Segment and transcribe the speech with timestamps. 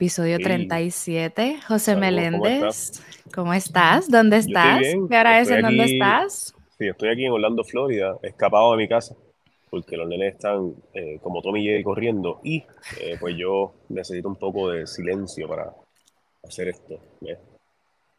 [0.00, 0.44] episodio Sí.
[0.44, 1.60] 37.
[1.68, 3.02] José Saludos, ¿cómo Meléndez,
[3.34, 4.10] ¿cómo estás?
[4.10, 4.80] ¿Dónde estás?
[4.80, 6.54] bien, ¿Qué hora es estoy en dónde estás?
[6.78, 9.14] sí, estoy aquí en Orlando, Florida, escapado de mi casa,
[9.70, 12.64] porque los nenes están eh, como Tommy y Jerry corriendo y
[13.00, 15.74] eh, pues yo necesito un poco de silencio para
[16.44, 16.98] hacer esto.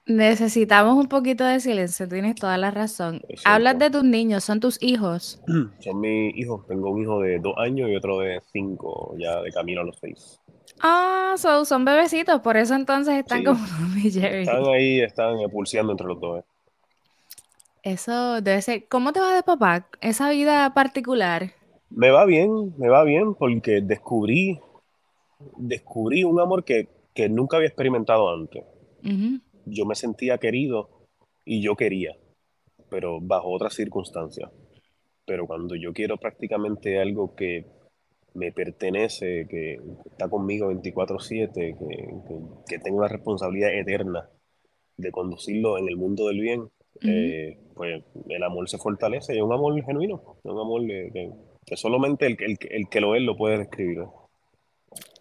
[0.08, 3.22] Necesitamos un poquito de silencio, tienes toda la razón.
[3.46, 5.42] Hablas de tus niños, son tus hijos.
[5.80, 9.52] Son mis hijos, tengo un hijo de dos años y otro de cinco, ya de
[9.52, 10.41] camino a los seis.
[10.84, 13.60] Ah, so- son bebecitos, por eso entonces están Sí, como
[14.02, 14.44] Jerry.
[14.44, 16.40] están ahí, están pulseando entre los dos.
[16.40, 16.44] ¿eh?
[17.84, 18.88] Eso debe ser.
[18.88, 19.88] ¿Cómo te va de papá?
[20.02, 21.52] Esa vida particular.
[21.90, 24.60] Me va bien, me va bien porque descubrí,
[25.58, 28.64] descubrí un amor que, que nunca había experimentado antes.
[29.66, 30.90] Yo me sentía querido
[31.44, 32.16] y yo quería,
[32.90, 34.50] pero bajo otras circunstancias.
[35.26, 37.66] Pero cuando yo quiero prácticamente algo que
[38.34, 39.80] me pertenece, que
[40.10, 41.88] está conmigo 24/7, que,
[42.28, 44.30] que, que tengo una responsabilidad eterna
[44.98, 46.72] de conducirlo en el mundo del bien, Ujú.
[47.08, 51.32] eh, pues el amor se fortalece y es un amor genuino, un amor que,
[51.66, 54.04] que solamente el, que- el, el que lo es lo puede describir.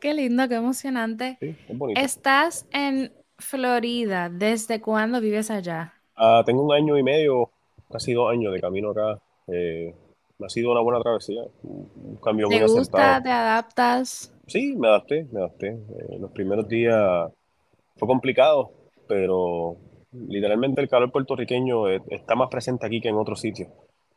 [0.01, 1.39] Qué lindo, qué emocionante.
[1.41, 2.01] Sí, es bonito.
[2.01, 4.29] Estás en Florida.
[4.31, 5.95] ¿Desde cuándo vives allá?
[6.17, 7.51] Ah, tengo un año y medio,
[7.91, 9.21] casi dos años de camino acá.
[9.49, 9.95] Eh,
[10.45, 12.79] ha sido una buena travesía, un cambio muy ¿Te gusta?
[12.81, 13.23] acertado.
[13.23, 14.33] ¿Te adaptas?
[14.47, 15.69] Sí, me adapté, me adapté.
[15.69, 17.31] Eh, los primeros días
[17.97, 18.73] fue complicado,
[19.07, 19.77] pero
[20.13, 23.69] literalmente el calor puertorriqueño eh, está más presente aquí que en otros sitios.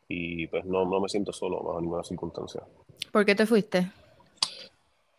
[0.08, 2.62] Y pues no, no me siento solo bajo ninguna circunstancia.
[3.12, 3.90] ¿Por qué te fuiste?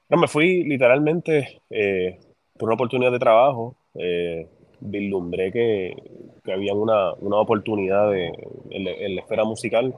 [0.09, 2.19] No, me fui literalmente eh,
[2.58, 3.75] por una oportunidad de trabajo.
[3.95, 4.47] Eh,
[4.81, 5.95] vislumbré que,
[6.44, 8.28] que había una, una oportunidad de,
[8.69, 9.95] en, en la esfera musical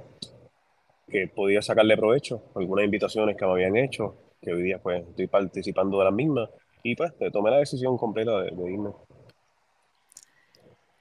[1.09, 2.43] que podía sacarle provecho.
[2.55, 6.49] Algunas invitaciones que me habían hecho, que hoy día pues estoy participando de las mismas.
[6.83, 8.91] Y pues tomé la decisión completa de, de irme.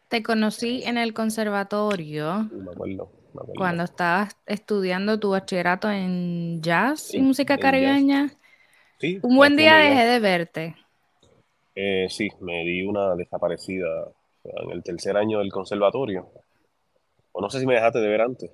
[0.08, 3.54] Te conocí en el conservatorio Me acuerdo, me acuerdo.
[3.58, 8.32] cuando estabas estudiando tu bachillerato en jazz y música caribeña.
[8.98, 10.76] Sí, Un buen día dejé de verte.
[11.74, 13.86] Eh, sí, me di una desaparecida
[14.44, 16.28] en el tercer año del conservatorio.
[17.32, 18.50] O no sé si me dejaste de ver antes,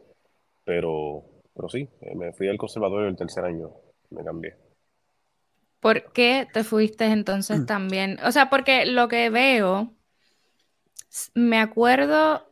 [0.64, 3.70] pero, pero sí, eh, me fui al conservatorio el tercer año,
[4.10, 4.56] me cambié.
[5.80, 8.18] ¿Por qué te fuiste entonces también?
[8.24, 9.92] O sea, porque lo que veo,
[11.34, 12.46] me acuerdo,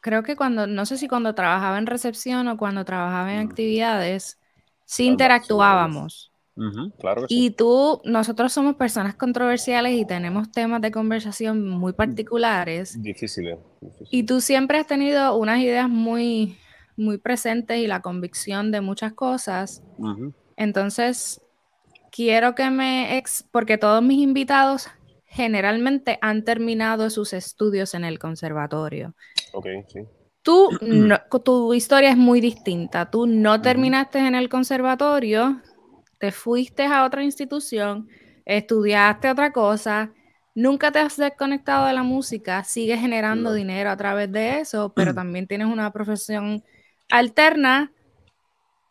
[0.00, 3.48] creo que cuando, no sé si cuando trabajaba en recepción o cuando trabajaba en Mm,
[3.48, 4.38] actividades,
[4.84, 6.30] sí interactuábamos.
[6.56, 7.34] Ujú, claro que sí.
[7.36, 11.96] Y tú, nosotros somos personas controversiales y tenemos temas de conversación muy Mm.
[11.96, 13.00] particulares.
[13.02, 14.26] Difíciles, Y difíciles.
[14.26, 16.56] tú siempre has tenido unas ideas muy,
[16.96, 19.82] muy presentes y la convicción de muchas cosas.
[20.56, 21.40] Entonces,
[22.10, 23.16] quiero que me...
[23.18, 24.88] Ex porque todos mis invitados
[25.26, 29.14] generalmente han terminado sus estudios en el conservatorio.
[29.52, 30.00] Ok, sí.
[30.42, 33.10] Tú, no- tu historia es muy distinta.
[33.10, 35.60] Tú no terminaste en el conservatorio,
[36.18, 38.08] te fuiste a otra institución,
[38.44, 40.12] estudiaste otra cosa,
[40.54, 43.54] nunca te has desconectado de la música, sigues generando No.
[43.56, 46.62] dinero a través de eso, pero también tienes una profesión
[47.10, 47.92] alterna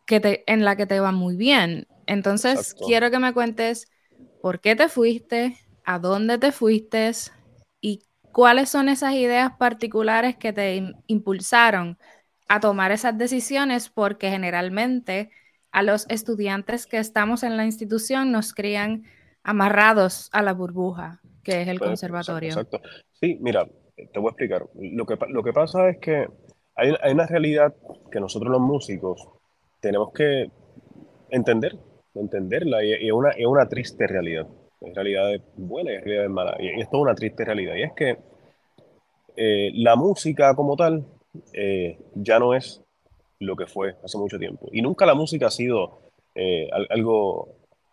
[0.06, 1.88] que te, en la que te va muy bien.
[2.06, 2.84] Entonces, Exacto.
[2.84, 3.90] quiero que me cuentes
[4.40, 7.10] por qué te fuiste, a dónde te fuiste
[7.80, 11.98] y cuáles son esas ideas particulares que te im- impulsaron
[12.48, 15.30] a tomar esas decisiones, porque generalmente
[15.72, 19.04] a los estudiantes que estamos en la institución nos crían
[19.42, 22.66] amarrados a la burbuja, que es el Pues, conservatorio.
[22.66, 22.80] exacto.
[23.12, 24.66] Sí, mira, te voy a explicar.
[24.74, 26.28] Lo que, lo que pasa es que
[26.76, 27.74] hay, una realidad
[28.10, 29.28] que nosotros los músicos
[29.80, 30.50] tenemos que
[31.30, 31.76] entender,
[32.14, 34.46] entenderla, y, es una, es una triste realidad.
[34.82, 36.56] Hay realidades buenas y hay realidades malas.
[36.60, 37.74] Y, es una triste realidad.
[37.76, 38.18] Y es que
[39.36, 41.04] eh, la música como tal
[41.52, 42.82] eh, ya no es
[43.40, 44.68] lo que fue hace mucho tiempo.
[44.72, 46.00] Y nunca la música ha sido
[46.34, 47.48] eh, al- algo,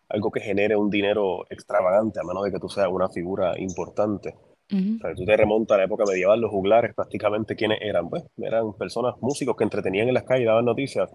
[0.10, 4.36] algo que genere un dinero extravagante, a menos de que tú seas una figura importante.
[4.71, 4.95] Ujú.
[4.97, 8.09] O sea, tú te remontas a la época medieval, los juglares prácticamente, ¿quiénes eran?
[8.09, 11.09] Pues eran personas, músicos que entretenían en las calles daban noticias,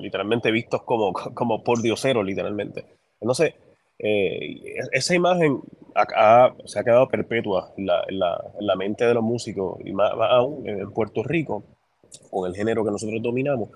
[0.00, 2.84] literalmente vistos como, como por dioseros, literalmente.
[3.20, 3.54] Entonces,
[3.98, 5.60] eh, esa imagen
[5.94, 9.22] ha- ha- se ha quedado perpetua en la, en la- en la mente de los
[9.22, 11.64] músicos, y más, más aún en Puerto Rico,
[12.30, 13.70] con el género que nosotros dominamos.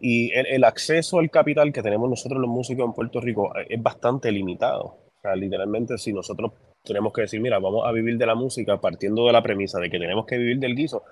[0.00, 3.66] Y el, el acceso al capital que tenemos nosotros los músicos en Puerto Rico eh,
[3.70, 4.84] es bastante limitado.
[4.84, 6.52] O sea, literalmente si nosotros
[6.84, 9.90] tenemos que decir, mira, vamos a vivir de la música partiendo de la premisa de
[9.90, 11.02] que tenemos que vivir del guiso,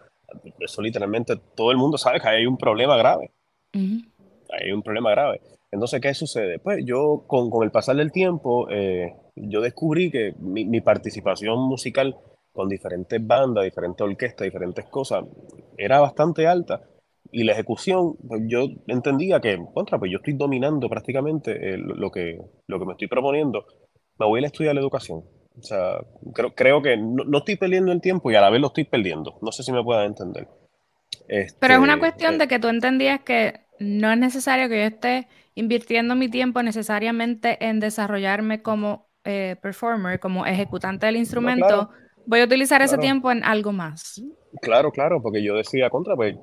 [0.58, 3.32] eso literalmente todo el mundo sabe que hay un problema grave.
[3.74, 4.02] Ujú.
[4.50, 5.40] Hay un problema grave.
[5.70, 6.58] Entonces, ¿qué sucede?
[6.58, 11.58] Pues yo, con, con el pasar del tiempo, eh, yo descubrí que mi, mi participación
[11.60, 12.16] musical
[12.52, 15.24] con diferentes bandas, diferentes orquestas, diferentes cosas,
[15.78, 16.82] era bastante alta.
[17.30, 22.10] Y la ejecución, pues yo entendía que, contra, pues yo estoy dominando prácticamente eh, lo,
[22.10, 23.64] que, lo que me estoy proponiendo.
[24.18, 25.22] Me voy a estudiar la educación.
[25.58, 26.00] O sea,
[26.32, 28.84] creo, creo que no, no, estoy perdiendo el tiempo y a la vez lo estoy
[28.84, 29.38] perdiendo.
[29.42, 30.48] No sé si me puedan entender.
[31.28, 34.78] Este, Pero es una cuestión eh, de que tú entendías que no es necesario que
[34.78, 41.68] yo esté invirtiendo mi tiempo necesariamente en desarrollarme como eh, performer, como ejecutante del instrumento.
[41.68, 44.22] No, claro Voy a utilizar ese tiempo en algo más.
[44.60, 46.36] Claro, claro, porque yo decía, contra, pues,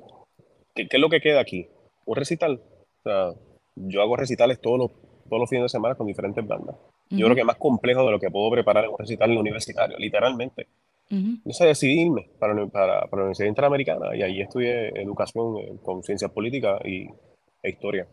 [0.74, 1.68] ¿qué, es lo que queda aquí?
[2.04, 2.60] Un recital.
[2.60, 3.32] O sea,
[3.76, 4.90] yo hago recitales todos los,
[5.30, 6.76] todos los fines de semana con diferentes bandas.
[7.08, 9.96] Yo creo que es más complejo de lo que puedo preparar en un recital universitario,
[9.98, 10.66] literalmente.
[11.08, 16.30] Yo sé decidirme para, para, para, la Universidad Interamericana y ahí estudié educación con ciencias
[16.30, 17.08] políticas y,
[17.62, 18.06] e historia.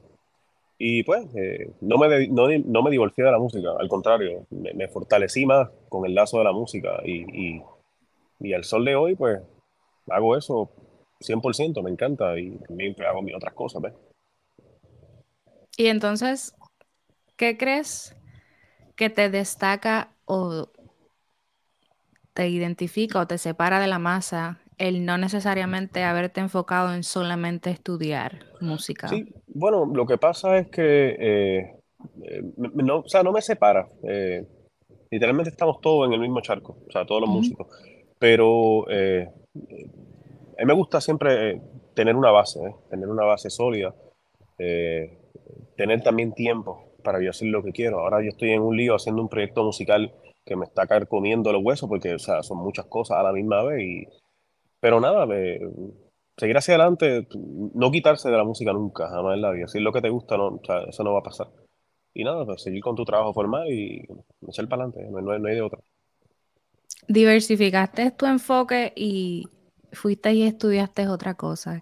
[0.79, 4.87] Y pues, eh, no, me, no, no, me divorcié de la música, al contrario, me,
[4.87, 7.63] fortalecí más con el lazo de la música y, y,
[8.39, 9.41] y, al sol de hoy, pues,
[10.07, 10.69] hago eso
[11.19, 13.93] 100%, me encanta y también hago mis otras cosas, ¿ves?
[15.77, 16.55] Y entonces,
[17.37, 18.15] ¿qué crees
[18.95, 20.69] que te destaca o
[22.33, 27.71] te identifica o te separa de la masa el no necesariamente haberte enfocado en solamente
[27.71, 29.07] estudiar música.
[29.07, 31.79] Sí, bueno, lo que pasa es que eh,
[32.23, 33.89] eh, no, o sea, no me separa.
[34.03, 34.45] Eh,
[35.09, 37.67] literalmente estamos todos en el mismo charco, o sea, todos los músicos.
[38.19, 38.93] Pero a
[40.59, 41.61] mí me gusta siempre
[41.93, 43.95] tener una base, tener una base sólida,
[44.57, 48.01] tener también tiempo para yo hacer lo que quiero.
[48.01, 50.13] Ahora yo estoy en un lío haciendo un proyecto musical
[50.43, 53.63] que me está comiendo los huesos porque, o sea, son muchas cosas a la misma
[53.63, 54.07] vez y
[54.81, 55.25] pero nada,
[56.35, 57.25] seguir hacia adelante,
[57.73, 59.69] no quitarse de la música nunca, jamás en la vida.
[59.69, 61.47] Si es lo que te gusta, no, eso no va a pasar.
[62.13, 64.05] Y nada, pues seguir con tu trabajo formal y
[64.45, 65.79] echar para adelante, no, hay de otra.
[67.07, 69.47] Diversificaste tu enfoque y
[69.93, 71.81] fuiste y estudiaste otra cosa.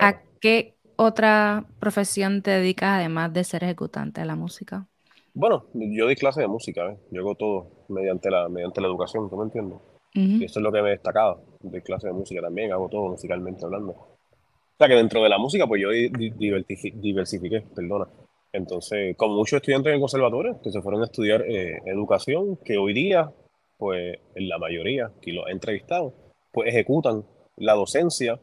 [0.00, 4.86] ¿A qué otra profesión te dedicas además de ser ejecutante de la música?
[5.34, 6.96] Bueno, yo di clase de música, ¿eh?
[7.10, 9.78] yo hago todo mediante la, mediante la educación, ¿tú me entiendes?
[10.14, 13.08] Y eso es lo que me he destacado de clase de música también, hago todo
[13.08, 13.92] musicalmente hablando.
[13.92, 18.08] O sea que dentro de la música, pues yo diversifiqué, perdona.
[18.52, 22.76] Entonces, como muchos estudiantes en el conservatorio que se fueron a estudiar eh, educación, que
[22.76, 23.32] hoy día,
[23.78, 26.12] pues en la mayoría que los he entrevistado,
[26.52, 27.24] pues ejecutan
[27.56, 28.38] la docencia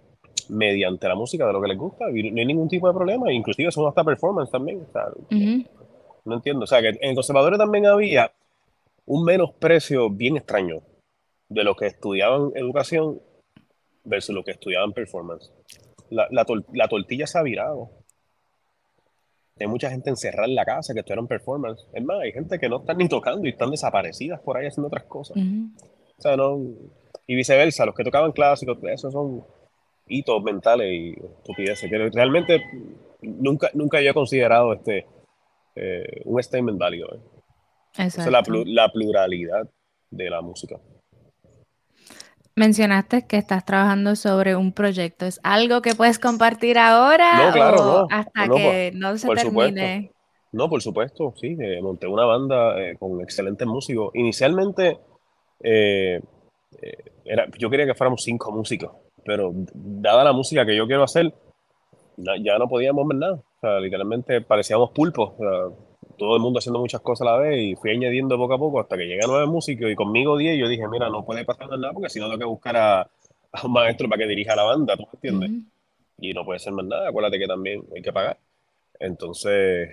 [0.50, 3.32] mediante la música de lo que les gusta y no hay ningún tipo de problema,
[3.32, 4.86] inclusive son hasta performance también.
[4.88, 5.06] O sea,
[6.26, 8.32] No entiendo, o sea que en el conservatorio también había
[9.06, 10.82] un menosprecio bien extraño
[11.50, 13.20] de los que estudiaban educación
[14.04, 15.52] versus los que estudiaban performance.
[16.10, 17.90] La, la, tortilla se ha virado.
[19.60, 21.86] Hay mucha gente encerrada en la casa que estudiaron performance.
[21.94, 24.88] Es más, hay gente que no están ni tocando y están desaparecidas por ahí haciendo
[24.88, 25.38] otras cosas.
[25.38, 26.60] O sea, no,
[27.28, 29.44] y viceversa, los que tocaban clásicos, esos son
[30.10, 31.90] hitos mentales y estupideces.
[31.90, 32.64] Que realmente
[33.22, 35.06] nunca, nunca yo he considerado este
[35.76, 37.16] eh, un statement válido.
[37.16, 37.20] ¿eh?
[37.98, 39.70] Esa es la, la pluralidad
[40.10, 40.78] de la música.
[42.56, 45.26] Mencionaste que estás trabajando sobre un proyecto.
[45.26, 50.12] ¿Es algo que puedes compartir ahora no, claro, no, hasta que no se termine?
[50.52, 51.56] No, por supuesto, sí.
[51.58, 54.12] Eh, monté una banda eh, con excelentes músicos.
[54.14, 54.98] Inicialmente,
[55.62, 56.20] eh,
[57.24, 58.92] era, yo quería que fuéramos cinco músicos,
[59.30, 61.32] pero dada la música que yo quiero hacer,
[62.18, 63.34] ya no podíamos ver nada.
[63.34, 65.34] O sea, literalmente parecíamos pulpos.
[65.38, 65.78] O
[66.18, 68.80] todo el mundo haciendo muchas cosas a la vez y fui añadiendo poco a poco
[68.80, 71.70] hasta que llegué a nueve músicos y conmigo diez yo dije, mira, no puede pasar
[71.70, 73.10] nada porque si no tengo que buscar a,
[73.64, 75.52] un maestro para que dirija la banda, ¿tú me entiendes?
[76.18, 78.40] Y no puede ser más nada, acuérdate que también hay que pagar.
[79.00, 79.90] Entonces,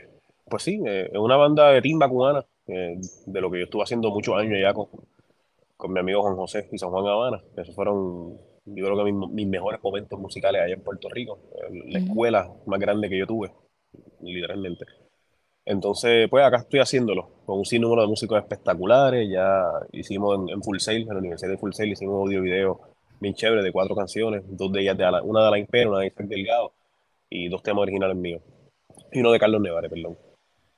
[0.49, 3.83] pues sí, eh, es una banda de timba cubana, eh, de lo que yo estuve
[3.83, 4.89] haciendo muchos años ya con,
[5.77, 7.43] con mi amigo Juan José y San Juan Habana.
[7.57, 11.39] Esos fueron, yo creo que mis, mejores momentos musicales allá en Puerto Rico,
[11.71, 13.53] la escuela más grande que yo tuve,
[14.21, 14.85] literalmente.
[15.65, 19.29] Entonces, pues acá estoy haciéndolo con un sinnúmero de músicos espectaculares.
[19.29, 22.81] Ya hicimos en, Full Sail, en la Universidad de Full Sail, hicimos audio video
[23.21, 26.09] bien chévere de cuatro canciones, dos de ellas de una de Alain Pérez, una de
[26.09, 26.73] Isaac Delgado
[27.31, 28.43] y dos temas originales míos.
[29.13, 30.19] Y uno de Carlos Nevares, perdón.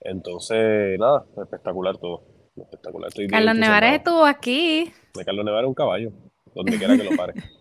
[0.00, 2.22] Entonces, nada, espectacular todo.
[2.56, 3.10] Espectacular.
[3.28, 4.92] Carlos Nevares estuvo aquí.
[5.14, 6.12] De Carlos Nevares un caballo,
[6.54, 7.34] donde quiera que lo pare.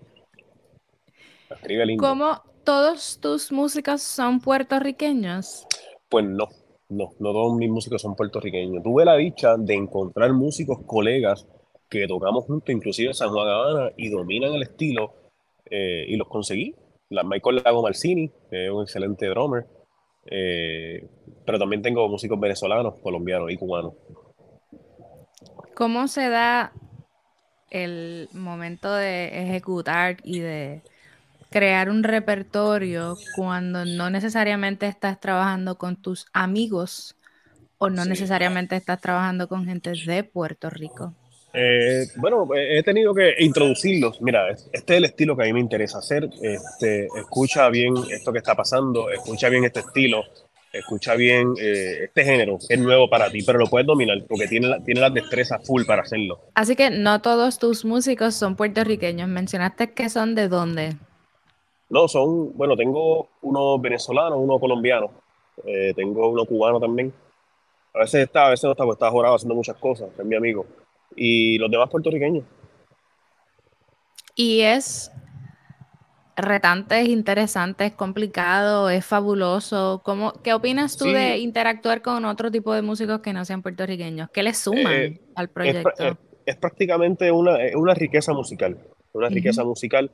[1.49, 2.03] Escribe lindo.
[2.07, 5.65] ¿Cómo todos tus músicos son puertorriqueños?
[6.09, 6.47] Pues no
[6.89, 8.83] no, no todos mis músicos son puertorriqueños.
[8.83, 11.47] Tuve la dicha de encontrar músicos, colegas
[11.89, 15.13] que tocamos juntos, inclusive en San Juan Habana, y dominan el estilo,
[15.65, 16.75] eh, y los conseguí.
[17.09, 19.65] La Michael Lago Marcini, que es un excelente drummer,
[20.29, 21.07] eh,
[21.45, 23.93] pero también tengo músicos venezolanos, colombianos y cubanos.
[25.75, 26.73] ¿Cómo se da
[27.69, 30.81] el momento de ejecutar y de
[31.49, 37.15] crear un repertorio cuando no necesariamente estás trabajando con tus amigos
[37.77, 41.13] o no necesariamente estás trabajando con gente de Puerto Rico?
[41.53, 44.21] Eh, bueno, he tenido que introducirlos.
[44.21, 46.29] Mira, este es el estilo que a mí me interesa hacer.
[46.41, 50.23] Este, escucha bien esto que está pasando, escucha bien este estilo,
[50.71, 54.67] escucha bien eh, este género, es nuevo para ti, pero lo puedes dominar porque tiene,
[54.67, 56.41] la, tiene las destrezas full para hacerlo.
[56.53, 59.27] Así que no todos tus músicos son puertorriqueños.
[59.27, 60.95] Mencionaste que son de dónde.
[61.89, 65.11] No, son, bueno, tengo uno venezolano, uno colombiano,
[65.65, 67.13] eh, tengo uno cubano también.
[67.93, 70.35] A veces está, a veces no está, porque está jorado haciendo muchas cosas, es mi
[70.35, 70.65] amigo.
[71.15, 72.43] Y los demás puertorriqueños.
[74.35, 75.11] Y es
[76.35, 80.01] retante, es interesante, es complicado, es fabuloso.
[80.03, 84.29] ¿Cómo, ¿Qué opinas tú de interactuar con otro tipo de músicos que no sean puertorriqueños?
[84.29, 85.89] ¿Qué les suman eh, al proyecto?
[86.45, 88.77] Es, prácticamente una, una, riqueza musical,
[89.11, 90.11] una riqueza musical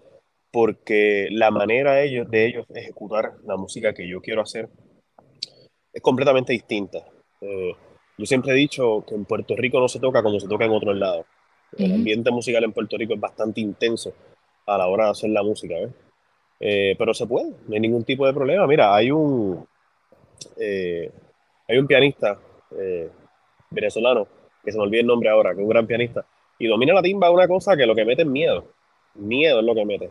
[0.54, 4.70] porque la manera de ellos, de ellos ejecutar la música que yo quiero hacer
[5.92, 7.00] es completamente distinta.
[7.42, 7.76] Eh,
[8.20, 10.72] yo siempre he dicho que en Puerto Rico no se toca como se toca en
[10.72, 11.26] otros lados.
[11.76, 14.14] El ambiente musical en Puerto Rico es bastante intenso
[14.68, 15.90] a la hora de hacer la música, ¿ves?
[16.60, 18.68] Eh, pero se puede, no hay ningún tipo de problema.
[18.68, 19.68] Mira, hay un,
[20.60, 21.12] eh,
[21.68, 22.40] hay un pianista
[22.80, 23.10] eh,
[23.72, 24.28] venezolano,
[24.64, 26.24] que se me olvida el nombre ahora, que es un gran pianista,
[26.60, 28.68] y domina la timba una cosa que lo que mete es miedo.
[29.16, 30.10] Miedo es lo que mete.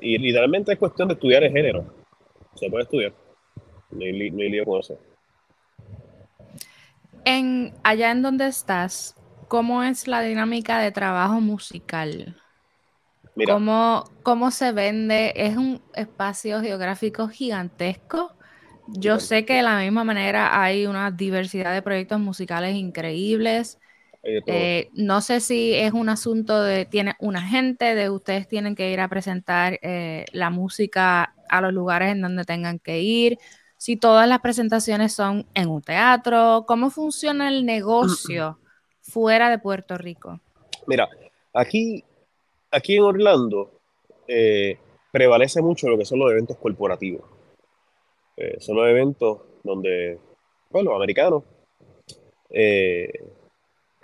[0.00, 1.84] Y literalmente es cuestión de estudiar el género.
[2.54, 3.12] Se puede estudiar.
[3.90, 4.98] No hay, no hay lío con eso.
[7.24, 9.16] En, allá en donde estás,
[9.48, 12.36] ¿cómo es la dinámica de trabajo musical?
[14.22, 15.32] ¿Cómo, se vende?
[15.36, 18.32] ¿Es un espacio geográfico gigantesco?
[18.88, 23.78] Yo sé que de la misma manera hay una diversidad de proyectos musicales increíbles.
[24.28, 28.90] Eh, no sé si es un asunto de, tiene una gente, de ustedes tienen que
[28.90, 33.38] ir a presentar eh, la música a los lugares en donde tengan que ir,
[33.76, 38.58] si todas las presentaciones son en un teatro, ¿cómo funciona el negocio
[39.00, 40.40] fuera de Puerto Rico?
[40.86, 41.08] Mira,
[41.52, 42.02] aquí
[42.70, 43.70] aquí en Orlando
[44.28, 44.78] eh,
[45.10, 47.22] prevalece mucho lo que son los eventos corporativos.
[48.36, 50.18] Eh, son los eventos donde,
[50.70, 51.42] bueno, los americanos
[52.50, 53.24] eh,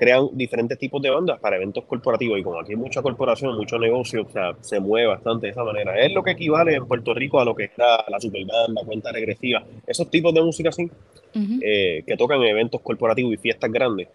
[0.02, 3.78] crean diferentes tipos de bandas para eventos corporativos y como aquí hay mucha corporación, mucho
[3.78, 5.96] negocio, o sea, se mueve bastante de esa manera.
[5.96, 9.62] Es lo que equivale en Puerto Rico a lo que está la superbanda, cuenta regresiva,
[9.86, 10.90] esos tipos de música así,
[11.32, 14.08] que tocan en eventos corporativos y fiestas grandes.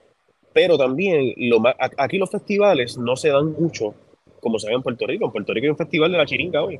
[0.52, 1.64] Pero también lo
[1.98, 3.96] aquí los festivales no se dan mucho
[4.42, 5.26] como se ve en Puerto Rico.
[5.26, 6.80] En Puerto Rico hay un festival de la chiringa hoy.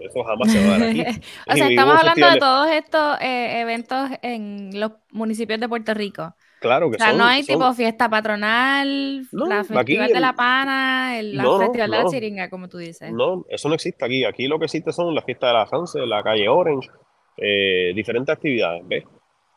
[0.00, 1.00] eso jamás se va a dar aquí.
[1.46, 6.34] o sea, estamos hablando de todos estos eh, eventos en los municipios de Puerto Rico.
[6.60, 11.40] Claro que O sea, no hay tipo fiesta patronal, la festival de la pana, el
[11.40, 13.10] festival de la chiringa, como tú dices.
[13.10, 14.24] No, eso no existe aquí.
[14.26, 16.90] Aquí lo que existe son las fiestas de la Sanse, la calle Orange,
[17.38, 19.04] eh, diferentes actividades, ¿ves?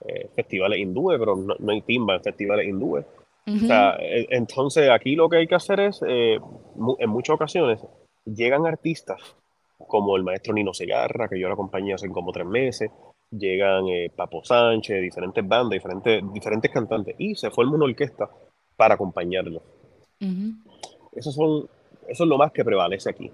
[0.06, 3.06] Eh, festivales hindúes, pero no, no hay timba en festivales hindúes.
[3.46, 6.40] E, entonces aquí lo que hay que hacer es, eh,
[7.00, 7.82] en muchas ocasiones,
[8.26, 9.36] llegan artistas
[9.78, 12.90] como el maestro Nino Segarra, que yo lo acompañé hace como tres meses,
[13.38, 18.30] llegan eh, Papo Sánchez, diferentes bandas, diferentes, diferentes cantantes, y se forma una orquesta
[18.76, 19.62] para acompañarlos.
[21.12, 21.68] eso, son,
[22.08, 23.32] eso es lo más que prevalece aquí.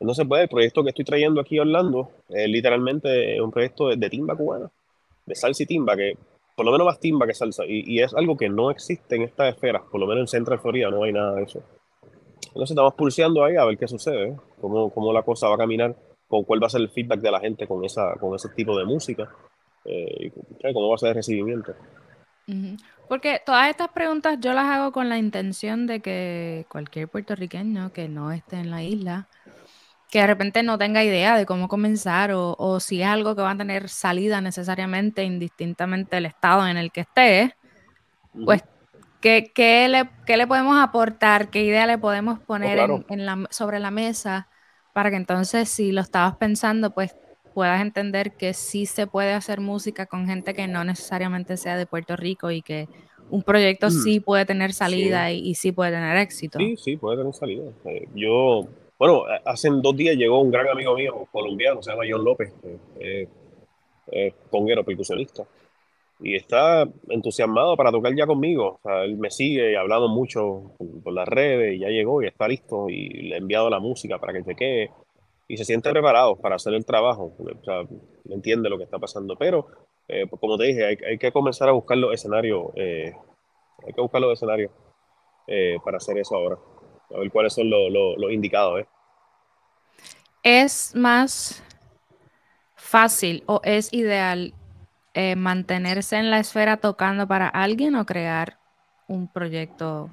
[0.00, 3.96] Entonces, pues, el proyecto que estoy trayendo aquí a Orlando es literalmente un proyecto de,
[3.96, 4.70] de timba cubana,
[5.26, 6.16] de salsa y timba, que
[6.54, 7.64] por lo menos más timba que salsa.
[7.66, 10.90] Y, es algo que no existe en estas esferas, por lo menos en Central Florida
[10.90, 11.62] no hay nada de eso.
[12.48, 14.36] Entonces estamos pulseando ahí a ver qué sucede, ¿eh?
[14.60, 15.96] cómo, cómo, la cosa va a caminar,
[16.34, 18.76] con cuál va a ser el feedback de la gente con, esa, con ese tipo
[18.76, 19.30] de música
[19.84, 21.72] eh, y cómo va a ser el recibimiento.
[23.08, 28.08] Porque todas estas preguntas yo las hago con la intención de que cualquier puertorriqueño que
[28.08, 29.28] no esté en la isla
[30.10, 33.52] que de repente no tenga idea de cómo comenzar o, si es algo que va
[33.52, 37.54] a tener salida necesariamente, indistintamente del estado en el que esté,
[38.44, 38.64] pues,
[39.20, 39.52] ¿qué,
[39.88, 41.48] le, le, podemos aportar?
[41.48, 44.48] ¿Qué idea le podemos oh, poner en, la, sobre la mesa
[44.94, 47.14] para que entonces, si lo estabas pensando, pues
[47.52, 51.84] puedas entender que sí se puede hacer música con gente que no necesariamente sea de
[51.84, 52.88] Puerto Rico y que
[53.28, 53.90] un proyecto mm.
[53.90, 56.58] sí puede tener salida y, sí puede tener éxito.
[56.58, 57.64] Sí, sí, puede tener salida.
[57.84, 58.66] Eh, yo
[58.98, 62.52] bueno, hace dos días llegó un gran amigo mío colombiano, se llama John López,
[63.00, 63.28] eh,
[64.12, 65.44] eh, conguero, percusionista,
[66.20, 68.78] y está entusiasmado para tocar ya conmigo.
[68.78, 72.26] O sea, él me sigue y hablamos mucho por, las redes y ya llegó y
[72.26, 74.90] está listo y le he enviado la música para que chequee
[75.46, 77.34] y se siente preparado para hacer el trabajo.
[77.38, 77.82] O sea,
[78.30, 79.66] entiende lo que está pasando, pero
[80.08, 83.12] eh, pues como te dije, hay, hay, que comenzar a buscar los escenarios eh,
[83.86, 84.70] hay que buscar los escenarios
[85.46, 86.58] eh, para hacer eso ahora.
[87.14, 88.80] A ver cuáles son los, indicados.
[88.80, 88.86] ¿eh?
[90.42, 91.62] ¿Es más
[92.76, 94.54] fácil o es ideal
[95.14, 98.58] eh, mantenerse en la esfera tocando para alguien o crear
[99.08, 100.10] un proyecto?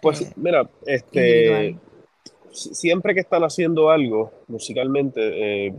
[0.00, 1.76] Pues mira, este,
[2.50, 5.74] siempre que están haciendo algo musicalmente,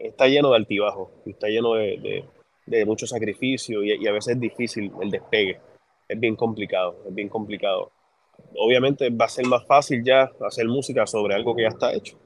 [0.00, 2.24] está lleno de altibajos, está lleno de,
[2.66, 5.60] de, mucho sacrificio y, y, a veces es difícil el despegue.
[6.08, 7.92] Es bien complicado, es bien complicado
[8.56, 12.18] obviamente va a ser más fácil ya hacer música sobre algo que ya está hecho.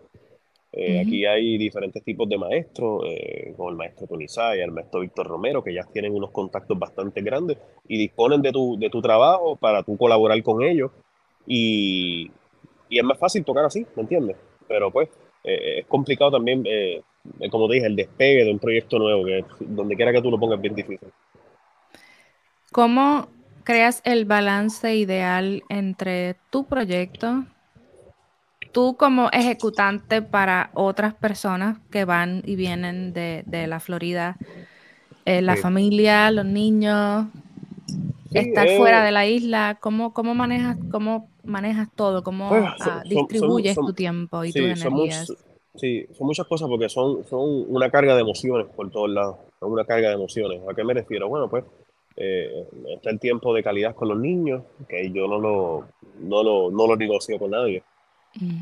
[0.78, 5.00] Eh, aquí hay diferentes tipos de maestros, eh, como el maestro Tony y el maestro
[5.00, 7.56] Víctor Romero, que ya tienen unos contactos bastante grandes
[7.88, 10.90] y disponen de tu, de tu trabajo para tú colaborar con ellos.
[11.46, 12.30] Y,
[12.90, 14.36] y es más fácil tocar así, ¿me entiendes?
[14.68, 15.08] Pero pues
[15.44, 16.62] eh, es complicado también,
[17.50, 20.38] como te dije, el despegue de un proyecto nuevo, que donde quiera que tú lo
[20.38, 21.08] pongas es bien difícil.
[22.70, 23.28] ¿Cómo
[23.64, 27.46] creas el balance ideal entre tu proyecto,
[28.76, 34.36] tú como ejecutante para otras personas que van y vienen de, la Florida,
[35.24, 37.24] eh, la familia, los niños,
[38.34, 42.22] estar fuera de la isla, ¿cómo, cómo, manejas, cómo manejas todo?
[42.22, 45.32] ¿Cómo ah, distribuyes tu tiempo y tus energías?
[45.76, 49.72] sí, son muchas cosas porque son, son una carga de emociones por todos lados, son
[49.72, 50.60] una carga de emociones.
[50.68, 51.30] ¿A qué me refiero?
[51.30, 51.64] Bueno, pues
[52.14, 55.88] eh, está el tiempo de calidad con los niños, que yo no lo,
[56.20, 57.82] no lo, no lo negocio con nadie.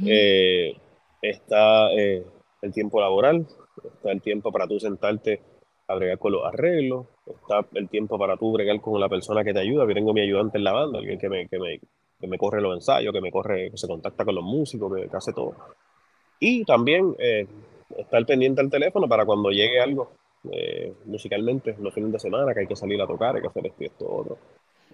[0.07, 0.77] Eh,
[1.21, 2.25] está eh,
[2.63, 3.47] el tiempo laboral,
[3.85, 5.41] está el tiempo para tú sentarte
[5.87, 9.53] a bregar con los arreglos, está el tiempo para tú bregar con la persona que
[9.53, 9.87] te ayuda.
[9.87, 11.79] Yo tengo mi ayudante en la banda, alguien que me, que me,
[12.21, 15.09] que me corre los ensayos, que me corre, que se contacta con los músicos, que,
[15.09, 15.55] que hace todo.
[16.41, 17.15] Y también
[17.97, 20.11] está el pendiente al teléfono para cuando llegue algo
[20.53, 23.67] eh, musicalmente los fines de semana, que hay que salir a tocar, hay que hacer
[23.67, 24.39] esto y esto.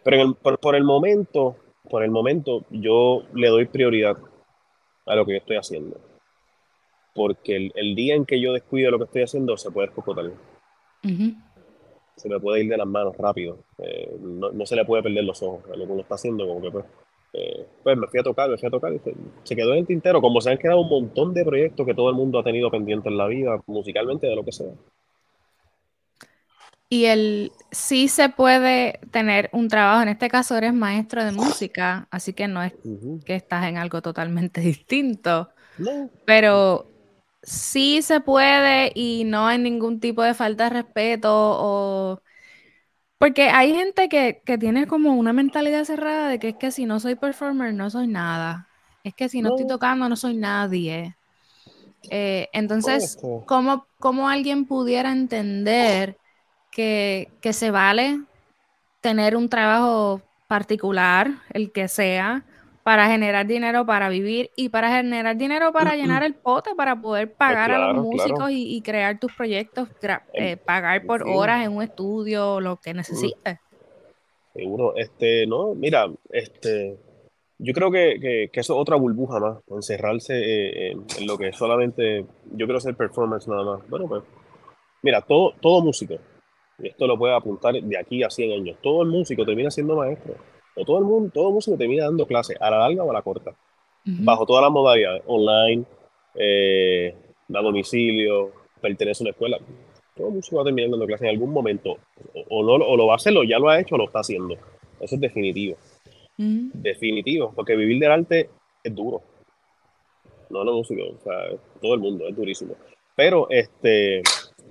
[0.04, 1.56] Pero por, el momento,
[1.88, 4.16] por el momento, yo le doy prioridad
[5.10, 6.00] a lo que yo estoy haciendo.
[7.14, 10.30] Porque el, día en que yo descuido lo que estoy haciendo, se puede escocotar.
[12.16, 13.58] Se me puede ir de las manos rápido.
[13.78, 16.62] Eh, no, se le puede perder los ojos a lo que uno está haciendo, como
[16.62, 16.84] que pues,
[17.32, 19.00] eh, pues me fui a tocar, me fui a tocar, y
[19.42, 22.08] se, quedó en el tintero, como se han quedado un montón de proyectos que todo
[22.08, 24.72] el mundo ha tenido pendiente en la vida, musicalmente, de lo que sea.
[26.88, 32.08] Y el sí se puede tener un trabajo, en este caso eres maestro de música,
[32.10, 32.72] así que no es
[33.24, 35.50] que estás en algo totalmente distinto,
[36.24, 36.90] pero
[37.42, 42.22] sí se puede y no hay ningún tipo de falta de respeto o...
[43.18, 47.00] Porque hay gente que, tiene como una mentalidad cerrada de que es que si no
[47.00, 48.68] soy performer no soy nada,
[49.04, 51.16] es que si no, estoy tocando no soy nadie.
[52.08, 56.19] Eh, entonces, ¿cómo, ¿cómo alguien pudiera entender
[56.70, 58.20] que, se vale
[59.00, 62.44] tener un trabajo particular, el que sea,
[62.82, 67.28] para generar dinero para vivir y para generar dinero para llenar el pote, para poder
[67.28, 69.88] pues pagar a los músicos y, crear tus proyectos,
[70.32, 73.58] eh, pagar por horas en un estudio, lo que necesites.
[74.54, 76.96] Seguro, este, no, mira, este,
[77.58, 82.66] yo creo que, eso es otra burbuja más, encerrarse eh, en, lo que solamente, yo
[82.66, 83.88] quiero hacer performance nada más.
[83.88, 84.22] Bueno, pues,
[85.02, 86.16] mira, todo, todo músico,
[86.82, 89.96] y esto lo puede apuntar de aquí a 100 años, todo el músico termina siendo
[89.96, 90.34] maestro,
[90.76, 93.22] o todo el mundo, todo músico termina dando clases, a la larga o a la
[93.22, 93.54] corta,
[94.04, 95.84] bajo todas las modalidades, online,
[96.34, 97.14] eh,
[97.52, 99.58] a domicilio, pertenece a una escuela.
[100.16, 101.98] Todo músico va a terminar dando clases en algún momento,
[102.48, 104.20] o, no, o lo va a hacer, o ya lo ha hecho, o lo está
[104.20, 104.54] haciendo.
[105.00, 105.76] Eso es definitivo.
[106.36, 108.48] Definitivo, porque vivir del arte
[108.82, 109.22] es duro.
[110.48, 112.74] No, no músico, o sea, todo el mundo, es durísimo.
[113.14, 114.22] Pero este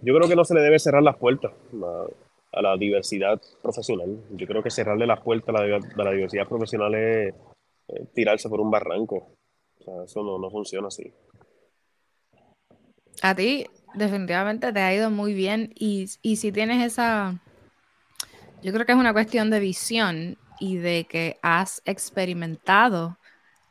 [0.01, 1.51] yo creo que no se le debe cerrar las puertas
[2.51, 4.17] a, la diversidad profesional.
[4.31, 7.33] Yo creo que cerrarle las puertas a la, diversidad profesional es
[8.13, 9.35] tirarse por un barranco.
[9.79, 11.13] O sea, eso no, no funciona así.
[13.21, 17.41] A ti definitivamente te ha ido muy bien y, y si tienes esa,
[18.61, 23.17] yo creo que es una cuestión de visión y de que has experimentado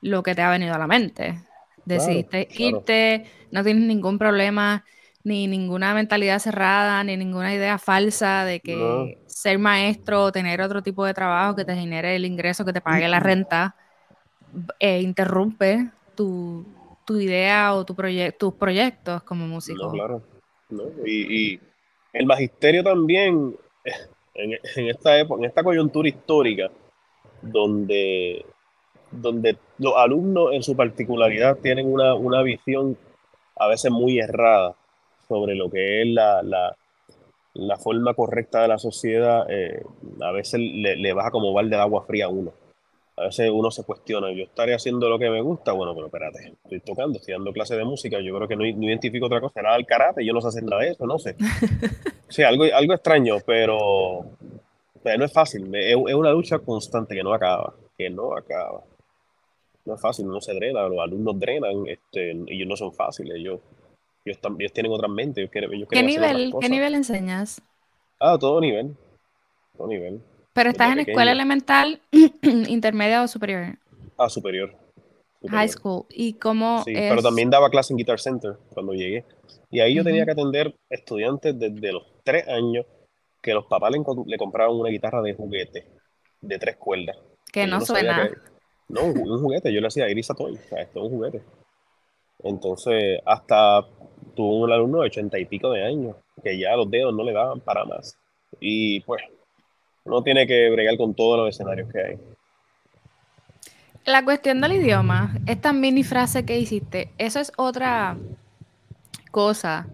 [0.01, 1.43] lo que te ha venido a la mente.
[1.85, 4.85] Decidiste irte, no tienes ningún problema
[5.29, 10.83] ni ninguna mentalidad cerrada, ni ninguna idea falsa de que ser maestro o tener otro
[10.83, 13.77] tipo de trabajo que te genere el ingreso, que te pague la renta,
[14.81, 16.67] eh, interrumpe tu,
[17.11, 17.95] idea o tu
[18.38, 19.93] tus proyectos como músico.
[19.93, 20.23] claro.
[21.07, 21.61] Y,
[22.14, 23.55] el magisterio también,
[24.35, 26.71] en, esta época, en esta coyuntura histórica,
[27.43, 28.45] donde,
[29.11, 32.97] donde los alumnos en su particularidad tienen una, una visión
[33.57, 34.75] a veces muy errada
[35.29, 36.43] sobre lo que es la,
[37.55, 39.83] la forma correcta de la sociedad eh,
[40.21, 42.53] a veces le, le baja como balde de agua fría a uno.
[43.17, 46.53] A veces uno se cuestiona, yo estaré haciendo lo que me gusta, bueno, pero espérate,
[46.62, 49.61] estoy tocando, estoy dando clases de música, yo creo que no, no identifico otra cosa,
[49.61, 51.35] nada del karate, yo no sé hacer nada de eso, no sé.
[52.31, 54.27] Sí, algo, algo extraño, pero,
[55.03, 58.83] pero no es fácil, es, es una lucha constante que no acaba, que no acaba
[59.88, 63.59] no es fácil, no se drena, los alumnos drenan, este, ellos no son fáciles, ellos,
[64.29, 65.38] ellos, ellos tienen otras mentes.
[65.43, 65.51] Ellos
[65.91, 67.61] ¿Qué, nivel, ¿Qué nivel enseñas?
[68.21, 68.97] Ah, todo nivel,
[69.77, 70.21] todo nivel.
[70.53, 72.01] ¿Pero estás en escuela elemental,
[72.43, 73.79] intermedia o superior?
[74.17, 74.75] Ah, superior.
[75.49, 76.05] High school.
[76.11, 79.25] ¿Y cómo Sí, pero también daba clase en Guitar Center cuando llegué.
[79.71, 82.87] Y ahí yo tenía que atender estudiantes desde los tres años
[83.41, 85.87] que los papás le, le compraban una guitarra de juguete
[86.41, 87.17] de tres cuerdas.
[87.53, 88.31] Que no, suena.
[88.88, 91.43] No, un, juguete, yo le hacía Iris a Toy, o sea, esto es un juguete.
[92.43, 93.87] Entonces, hasta
[94.38, 97.33] tuvo un alumno de ochenta y pico de años, que ya los dedos no le
[97.33, 98.16] daban para más.
[98.61, 99.20] Y pues,
[100.05, 102.18] uno tiene que bregar con todos los escenarios que hay.
[104.05, 108.16] La cuestión del idioma, esta mini frase que hiciste, eso es otra
[109.33, 109.88] cosa.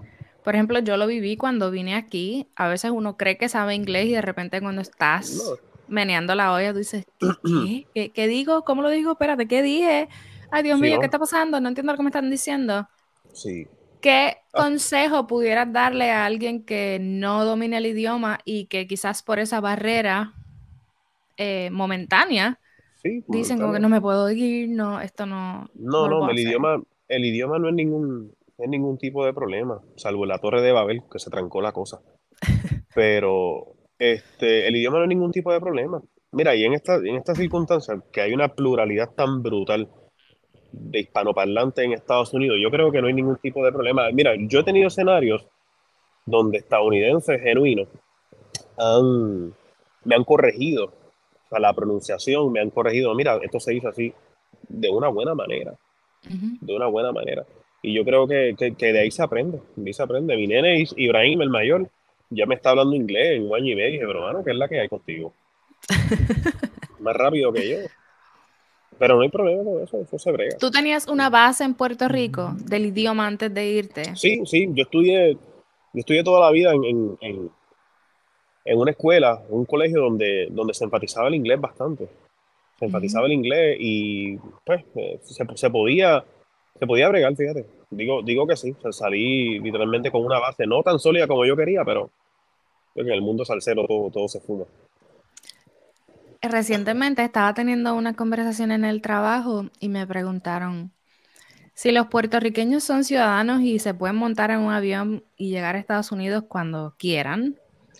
[0.45, 2.47] Por ejemplo, yo lo viví cuando vine aquí.
[2.55, 5.55] A veces uno cree que sabe inglés y de repente cuando estás
[5.89, 7.07] meneando la olla, tú dices,
[7.95, 8.11] ¿qué?
[8.13, 8.63] ¿Qué, digo?
[8.63, 9.13] ¿Cómo lo digo?
[9.13, 10.11] Espérate, ¿qué dije?
[10.51, 11.59] Ay, Dios mío, ¿qué está pasando?
[11.61, 12.87] No entiendo lo que me están diciendo.
[13.33, 13.67] Sí.
[14.05, 14.61] ¿Qué ah.
[14.65, 19.63] consejo pudieras darle a alguien que no domina el idioma y que quizás por esa
[19.63, 20.35] barrera
[21.39, 22.61] eh, momentánea
[23.29, 25.71] dicen como que no me puedo ir, no, esto no.
[25.75, 30.27] No, no, el idioma, el idioma no es ningún, es ningún tipo de problema, salvo
[30.27, 32.03] la Torre de Babel, que se trancó la cosa.
[32.95, 36.03] Pero este, el idioma no es ningún tipo de problema.
[36.31, 39.89] Mira, y en esta, en esta circunstancia, que hay una pluralidad tan brutal
[40.77, 44.11] de hispanoparlantes en Estados Unidos, yo creo que no hay ningún tipo de problema.
[44.13, 45.47] Mira, yo he tenido escenarios
[46.27, 47.89] donde estadounidenses genuinos
[50.05, 50.93] me han corregido
[51.51, 54.13] a la pronunciación, me han corregido, mira, esto se dice así,
[54.69, 55.75] de una buena manera,
[56.23, 57.45] de una buena manera.
[57.83, 60.37] Y yo creo que, que, de ahí se aprende, de ahí se aprende.
[60.37, 61.91] Mi nene Ibrahim, el mayor,
[62.31, 63.89] ya me está hablando inglés en un año y medio.
[63.89, 65.35] Y dije, pero hermano, ¿qué es la que hay contigo?
[67.01, 67.77] Más rápido que yo.
[68.99, 70.57] Pero no hay problema con eso, eso se brega.
[70.59, 74.17] ¿Tú tenías una base en Puerto Rico del idioma antes de irte?
[74.17, 77.51] Sí, sí, yo estudié, yo estudié toda la vida en, en,
[78.65, 82.09] en, una escuela, en un colegio donde, donde se enfatizaba el inglés bastante.
[82.79, 86.25] Se enfatizaba el inglés y pues eh, se, se, podía
[86.79, 87.67] se podía bregar, fíjate.
[87.91, 91.85] Digo, digo que sí, salí literalmente con una base no tan sólida como yo quería,
[91.85, 92.11] pero
[92.95, 94.65] en el mundo salsero todo, todo se fuma.
[96.49, 100.93] Recientemente estaba teniendo una conversación en el trabajo y me preguntaron
[101.75, 105.79] si los puertorriqueños son ciudadanos y se pueden montar en un avión y llegar a
[105.79, 107.57] Estados Unidos cuando quieran.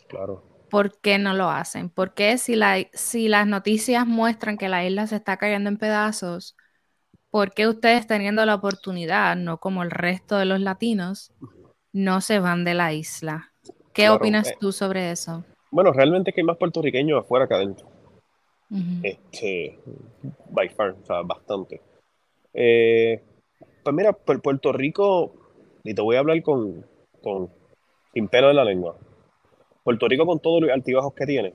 [0.09, 0.45] Claro.
[0.71, 1.89] ¿Por qué no lo hacen?
[1.89, 5.79] ¿Por qué si, la, si las noticias muestran que la isla se está cayendo en
[5.79, 6.57] pedazos,
[7.31, 11.33] ¿por qué ustedes teniendo la oportunidad, no como el resto de los latinos,
[11.93, 13.53] no se van de la isla?
[13.93, 15.45] ¿Qué opinas eh, tú sobre eso?
[15.71, 17.94] Bueno, realmente que hay más puertorriqueños afuera que adentro.
[19.03, 19.79] Este,
[20.51, 21.81] by far, o sea, bastante.
[22.53, 23.23] Eh,
[23.83, 25.35] pues mira, Puerto Rico,
[25.85, 26.85] y te voy a hablar con,
[27.23, 27.51] con
[28.13, 28.97] sin pelo en la lengua.
[29.83, 31.53] Puerto Rico con todos los altibajos que tiene,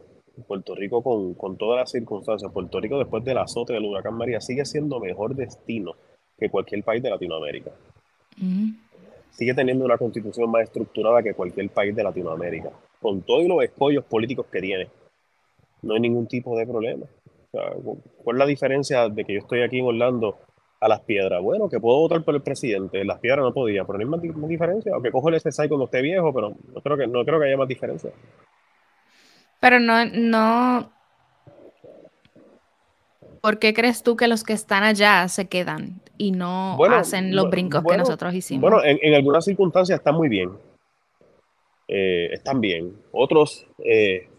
[0.48, 4.40] Puerto Rico con, con, todas las circunstancias, Puerto Rico después del azote del huracán María
[4.40, 5.96] sigue siendo mejor destino
[6.38, 7.72] que cualquier país de Latinoamérica.
[9.32, 14.06] Sigue teniendo una constitución más estructurada que cualquier país de Latinoamérica, con todos los escollos
[14.06, 14.88] políticos que tiene.
[15.82, 17.06] No hay ningún tipo de problema.
[17.52, 20.38] ¿Cuál es la diferencia de que yo estoy aquí en Orlando
[20.80, 21.42] a Las Piedras?
[21.42, 24.48] Bueno, que puedo votar por el presidente, Las Piedras no podía, pero no hay más,
[24.48, 24.94] diferencia.
[24.94, 27.58] Aunque cojo el SSI cuando esté viejo, pero no creo que, no creo que haya
[27.58, 28.12] más diferencia.
[29.60, 30.92] Pero no, no.
[33.42, 37.50] ¿Por qué crees tú que los que están allá se quedan y no hacen los
[37.50, 38.70] brincos que nosotros hicimos?
[38.70, 40.52] Bueno, en, algunas circunstancias están muy bien.
[41.88, 42.94] Eh, están bien.
[43.12, 44.30] Otros eh,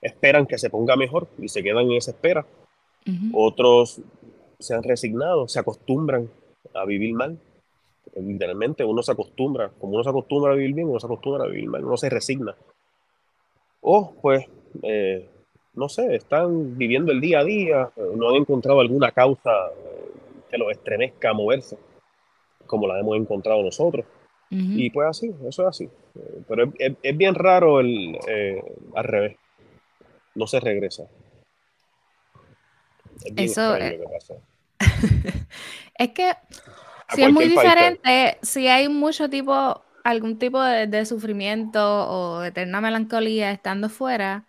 [0.00, 2.46] esperan que se ponga mejor y se quedan en esa espera.
[3.32, 4.02] Otros
[4.58, 6.28] se han resignado, se acostumbran
[6.74, 7.38] a vivir mal.
[8.14, 11.48] Literalmente uno se acostumbra, como uno se acostumbra a vivir bien, uno se acostumbra a
[11.48, 12.54] vivir mal, uno se resigna
[13.80, 14.44] o pues,
[14.82, 15.26] eh,
[15.74, 20.10] no sé, están viviendo el día a día, no han encontrado alguna causa eh,
[20.50, 21.78] que los estremezca a moverse,
[22.66, 24.04] como la hemos encontrado nosotros.
[24.50, 25.84] Y pues así, eso es así.
[25.84, 28.18] Eh, pero es, bien raro el
[28.94, 29.36] al revés.
[30.38, 31.02] No se regresa.
[33.24, 34.34] Es eso que pasa.
[35.98, 36.32] es que
[37.12, 43.50] si es muy diferente, si hay mucho tipo algún tipo de, sufrimiento o eterna melancolía
[43.50, 44.44] estando fuera,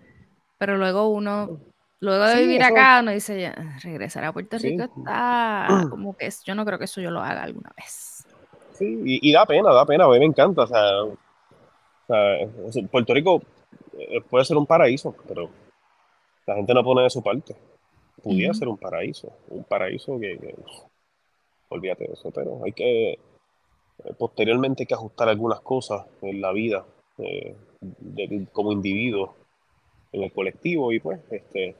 [0.59, 1.59] pero luego uno,
[2.01, 6.65] luego de vivir acá, uno dice, regresar a Puerto Rico está como que yo no
[6.65, 8.27] creo que eso yo lo haga alguna vez.
[8.73, 10.87] Sí, y, da pena, da pena, a mí me encanta, o sea,
[12.91, 13.41] Puerto Rico
[13.97, 15.49] eh, puede ser un paraíso, pero
[16.49, 17.55] la gente no pone de su parte.
[18.23, 20.55] Pudiera ser un paraíso, un paraíso que,
[21.69, 23.17] olvídate de eso, pero hay que, eh,
[24.17, 26.83] posteriormente hay que ajustar algunas cosas en la vida
[27.19, 27.55] eh,
[28.51, 29.35] como individuo,
[30.11, 31.75] en el colectivo, y pues, este,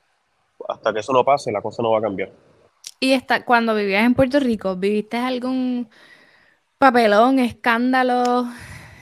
[0.67, 2.31] hasta que eso no pase, la cosa no va a cambiar.
[2.99, 5.89] Y esta, cuando vivías en Puerto Rico, ¿viviste algún
[6.77, 8.45] papelón, escándalo,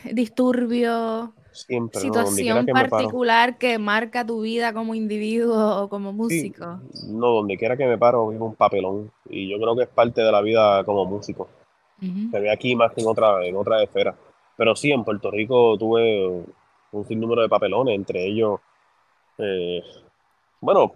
[0.09, 1.33] disturbio?
[1.57, 6.79] Situación particular que marca tu vida como individuo o como músico.
[7.07, 10.21] no, donde quiera que me paro vivo un papelón y yo creo que es parte
[10.21, 11.49] de la vida como músico.
[11.99, 14.15] Se ve aquí más que en otra, en otra esfera.
[14.55, 16.45] Pero sí, en Puerto Rico tuve
[16.91, 18.59] un sinnúmero de papelones, entre ellos,
[19.39, 19.81] eh,
[20.61, 20.93] bueno,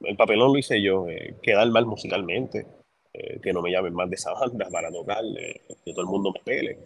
[0.00, 2.66] el papelón lo hice yo, eh, quedar mal musicalmente,
[3.12, 5.22] eh, que no me llamen más de esa banda para tocar,
[5.84, 6.78] que todo el mundo me pele,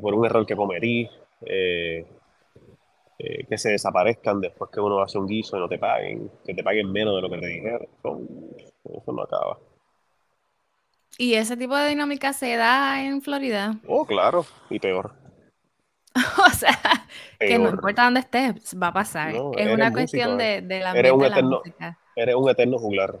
[0.00, 1.08] por un error que cometí,
[1.46, 2.04] eh,
[3.48, 6.62] que se desaparezcan después que uno hace un guiso y no te paguen, que te
[6.62, 7.88] paguen menos de lo que te dijeron.
[8.84, 9.58] Eso, no acaba.
[11.18, 13.76] ¿Y ese tipo de dinámica se da en Florida?
[13.86, 15.12] Oh, claro, y peor.
[16.14, 16.78] o sea,
[17.38, 19.34] que no importa dónde estés, va a pasar.
[19.56, 21.98] es una cuestión de, de, la, eres un eterno, música.
[22.16, 23.18] Eres un eterno juglar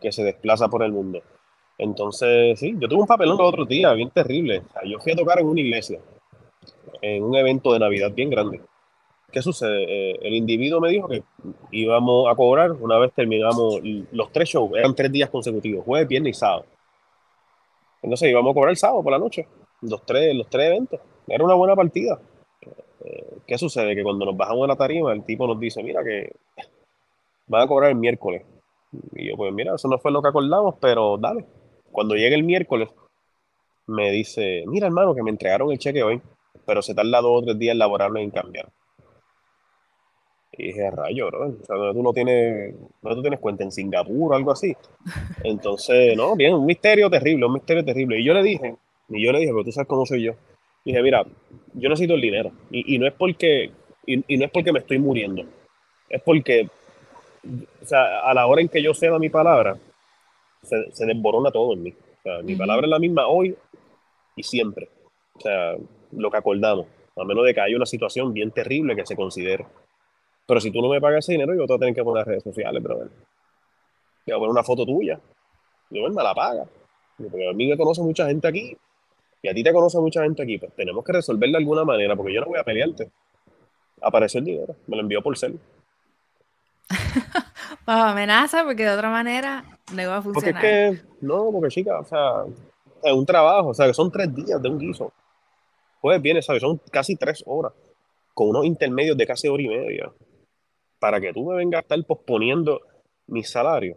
[0.00, 1.20] que se desplaza por el mundo.
[1.78, 4.62] Entonces, sí, yo tuve un papelón el otro día, bien terrible.
[4.86, 5.98] yo fui a tocar en una iglesia
[7.00, 8.60] en un evento de Navidad bien grande.
[9.32, 9.84] ¿Qué sucede?
[9.88, 11.22] Eh, el individuo me dijo que
[11.70, 13.80] íbamos a cobrar una vez terminamos
[14.12, 16.66] los tres shows, eran tres días consecutivos, jueves, viernes y sábado.
[18.02, 19.46] Entonces íbamos a cobrar el sábado por la noche,
[19.80, 21.00] los tres, los tres eventos.
[21.26, 22.20] Era una buena partida.
[23.04, 23.94] Eh, ¿Qué sucede?
[23.94, 26.30] Que cuando nos bajamos de la tarima, el tipo nos dice, mira que
[27.46, 28.42] van a cobrar el miércoles.
[29.14, 31.46] Y yo, pues mira, eso no fue lo que acordamos, pero dale.
[31.90, 32.90] Cuando llegue el miércoles,
[33.86, 36.20] me dice, mira hermano, que me entregaron el cheque hoy
[36.66, 38.68] pero se tarda dos o tres días laborables en cambiar.
[40.52, 41.38] Y dije, rayo, ¿no?
[41.38, 44.76] O sea, tú no tienes, no tú tienes cuenta en Singapur o algo así.
[45.44, 48.20] Entonces, no, bien, un misterio terrible, un misterio terrible.
[48.20, 48.76] Y yo le dije,
[49.08, 50.32] y yo le dije, pero tú sabes cómo soy yo.
[50.84, 51.24] Y dije, mira,
[51.72, 52.52] yo necesito el dinero.
[52.70, 53.70] Y, y no es porque,
[54.04, 55.44] y, no es porque me estoy muriendo.
[56.10, 56.68] Es porque,
[57.82, 59.78] o sea, a la hora en que yo ceda mi palabra,
[60.62, 61.94] se, se desborona todo en mí.
[62.18, 63.56] O sea, mi palabra es la misma hoy
[64.36, 64.90] y siempre.
[65.34, 65.76] O sea,
[66.12, 69.66] lo que acordamos, a menos de que haya una situación bien terrible que se considere.
[70.46, 72.26] Pero si tú no me pagas ese dinero, yo te voy a tener que poner
[72.26, 73.10] redes sociales, pero bueno.
[74.26, 75.18] Voy a poner una foto tuya.
[75.90, 76.64] Yo, me la paga.
[77.16, 78.76] Porque a mí me conoce mucha gente aquí
[79.42, 80.58] y a ti te conoce mucha gente aquí.
[80.58, 83.10] Pues tenemos que resolverlo de alguna manera, porque yo no voy a pelearte.
[84.00, 85.58] Apareció el dinero, me lo envió por cel.
[87.86, 90.54] Bajo amenaza, porque de otra manera no va a funcionar.
[90.54, 92.44] Porque es que, no, porque chica, o sea,
[93.02, 95.12] es un trabajo, o sea, que son tres días de un guiso
[96.02, 96.60] pues viene, ¿sabes?
[96.60, 97.72] Son casi tres horas,
[98.34, 100.12] con unos intermedios de casi hora y media,
[100.98, 102.80] para que tú me vengas a estar posponiendo
[103.28, 103.96] mi salario.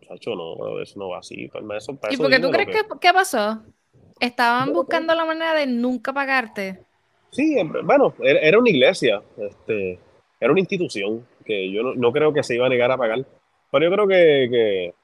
[0.00, 1.44] Chacho, no, eso no va así.
[1.76, 2.98] Eso, ¿Y por qué tú crees que...
[2.98, 3.62] qué pasó?
[4.18, 6.80] ¿Estaban buscando la manera de nunca pagarte?
[7.30, 7.54] Sí,
[7.84, 9.98] bueno, era, una iglesia, este,
[10.40, 13.24] era una institución que yo no, creo que se iba a negar a pagar,
[13.70, 14.94] pero yo creo que,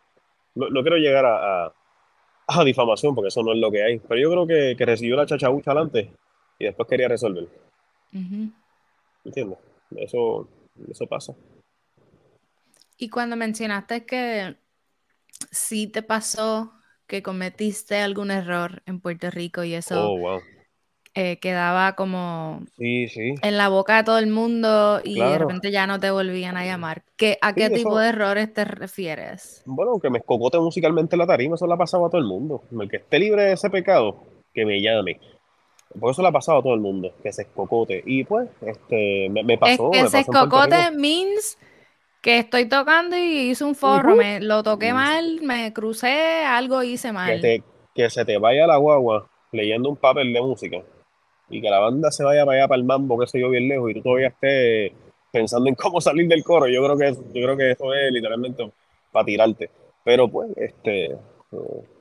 [0.55, 1.73] no, quiero llegar a a
[2.65, 3.99] difamación, porque eso no es lo que hay.
[3.99, 6.13] Pero yo creo que, que recibió la chachabucha adelante
[6.59, 7.49] y después quería resolver.
[9.25, 9.59] ¿Entiendes?
[9.97, 10.49] Eso,
[10.89, 11.35] eso pasa.
[12.97, 14.57] Y cuando mencionaste que
[15.51, 16.73] sí te pasó
[17.07, 20.41] que cometiste algún error en Puerto Rico y eso oh, wow.
[21.19, 23.37] Eh, quedaba como sí, sí.
[23.41, 26.67] en la boca de todo el mundo y de repente ya no te volvían a
[26.67, 27.05] llamar.
[27.17, 29.63] ¿Qué, ¿A qué tipo de errores te refieres?
[29.65, 32.65] Bueno, que me escocote musicalmente la tarima, eso le ha pasado a todo el mundo.
[32.71, 35.19] El que esté libre de ese pecado, que me llame.
[35.99, 38.03] Por eso le ha pasado a todo el mundo, que se escocote.
[38.05, 39.91] Y pues, este, me, pasó.
[39.95, 41.57] Es que se escocote means
[42.21, 47.11] que estoy tocando y hice un forro, me lo toqué mal, me crucé, algo hice
[47.11, 47.41] mal.
[47.41, 47.63] Que,
[47.95, 50.83] que se te vaya la guagua leyendo un papel de música
[51.49, 53.69] y que la banda se vaya para allá para el mambo, que se yo, bien
[53.69, 54.93] lejos, y tú todavía estés
[55.31, 58.71] pensando en cómo salir del coro, yo creo que, yo creo que eso es literalmente
[59.13, 59.71] para tirarte.
[60.05, 61.19] Pero pues, este, eh,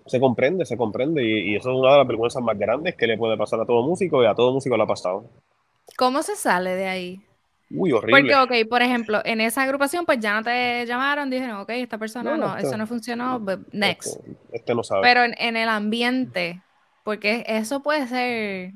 [0.06, 3.18] se comprende, se comprende, y, eso es una de las vergüenzas más grandes que le
[3.18, 5.26] puede pasar a todo músico, y a todo músico le ha pasado.
[5.98, 7.22] ¿Cómo se sale de ahí?
[7.72, 8.34] Uy, horrible.
[8.34, 11.98] Porque, ok, por ejemplo, en esa agrupación, pues ya no te llamaron, dijeron, ok, esta
[11.98, 14.18] persona no, eso no funcionó, but next.
[14.18, 15.02] Este, este, no sabe.
[15.02, 16.62] Pero en, en, el ambiente,
[17.04, 18.74] porque eso puede ser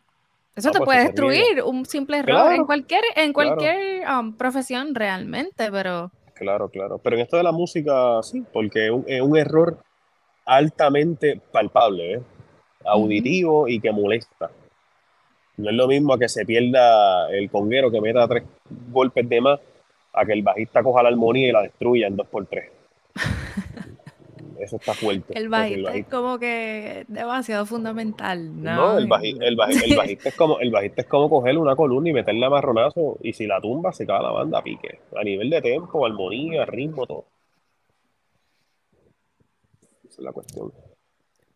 [0.59, 3.55] Eso te pues, puede destruir un simple error Claro, en cualquier, en claro.
[3.55, 6.99] cualquier um, profesión realmente, pero Claro, claro.
[6.99, 9.77] Pero en esto de la música, sí, porque es un, es un error
[10.45, 12.21] altamente palpable, ¿eh?
[12.85, 14.49] auditivo y que molesta.
[15.57, 18.43] No es lo mismo a que se pierda el conguero que meta tres
[18.89, 19.59] golpes de más,
[20.13, 22.71] a que el bajista coja la armonía y la destruya en dos por tres.
[24.59, 25.37] Eso está fuerte.
[25.37, 28.75] el bajista es como que demasiado fundamental, ¿no?
[28.75, 31.75] No, el, baji- el, baji- el bajista es como, el bajista es como coger una
[31.75, 34.99] columna y meterle a marronazo y si la tumba se cae la banda a pique.
[35.15, 37.25] A nivel de tempo, armonía, ritmo, todo.
[40.03, 40.71] Esa es la cuestión.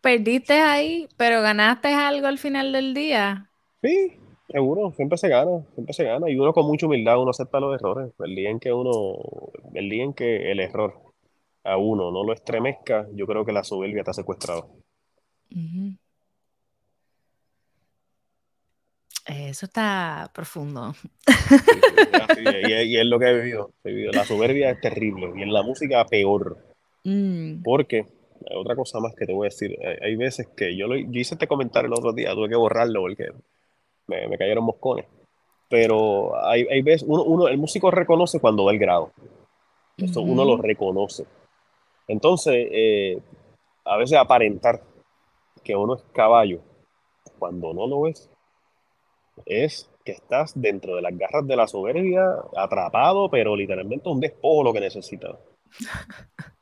[0.00, 3.50] Perdiste ahí, pero ganaste algo al final del día.
[3.82, 4.12] Sí,
[4.48, 6.30] seguro, siempre se gana, siempre se gana.
[6.30, 8.12] Y uno con mucha humildad, uno acepta los errores.
[8.20, 9.14] El día en que uno,
[9.74, 10.94] el día en que el error
[11.64, 14.68] a uno no lo estremezca, yo creo que la soberbia está secuestrado.
[19.26, 20.92] Eso está profundo.
[20.94, 21.04] Sí,
[22.34, 24.12] sí, y, es, y es lo que he vivido, he vivido.
[24.12, 26.58] La soberbia es terrible y en la música peor.
[27.04, 28.06] Mm, Porque,
[28.50, 30.96] hay otra cosa más que te voy a decir, hay, hay veces que yo, lo,
[30.96, 33.30] yo hice este comentario el otro día, tuve que borrarlo porque
[34.06, 35.06] me, me cayeron moscones.
[35.70, 39.12] Pero hay, hay veces, uno, uno, el músico reconoce cuando da el grado.
[39.96, 41.24] Eso uno lo reconoce.
[42.08, 43.18] Entonces, eh,
[43.84, 44.82] a veces aparentar
[45.62, 46.60] que uno es caballo
[47.38, 48.30] cuando no lo es,
[49.46, 52.22] es que estás dentro de las garras de la soberbia,
[52.56, 55.36] atrapado, pero literalmente un despojo lo que necesitas.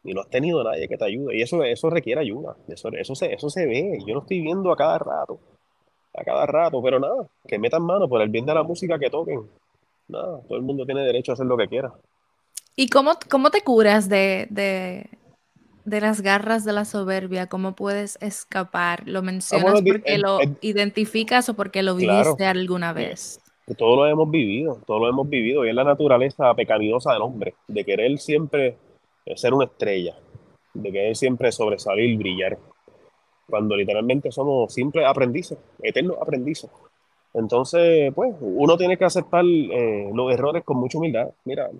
[0.04, 1.36] Y no has tenido nadie que te ayude.
[1.36, 2.56] Y eso, eso requiere ayuda.
[2.68, 3.98] Eso, eso, se, eso se ve.
[4.06, 5.38] Yo lo estoy viendo a cada rato.
[6.14, 6.82] A cada rato.
[6.82, 9.48] Pero nada, que metan mano por el bien de la música que toquen.
[10.08, 11.92] Nada, todo el mundo tiene derecho a hacer lo que quiera.
[12.74, 15.06] ¿Y cómo, cómo te curas de,
[15.84, 17.46] de las garras de la soberbia?
[17.48, 19.02] ¿Cómo puedes escapar?
[19.06, 22.22] ¿Lo mencionas bueno, di- porque el- lo el- identificas o porque lo Claro.
[22.22, 23.38] viviste alguna vez?
[23.64, 27.22] que todos lo hemos vivido, todos lo hemos vivido, y es la naturaleza pecaminosa del
[27.22, 28.76] hombre, de querer siempre
[29.24, 30.16] eh, ser una estrella,
[30.74, 32.58] de querer siempre sobresalir, brillar,
[33.48, 36.68] cuando literalmente somos simples aprendices, eternos aprendices.
[37.34, 41.30] Entonces, pues, uno tiene que aceptar eh, los errores con mucha humildad.
[41.44, 41.70] Mira,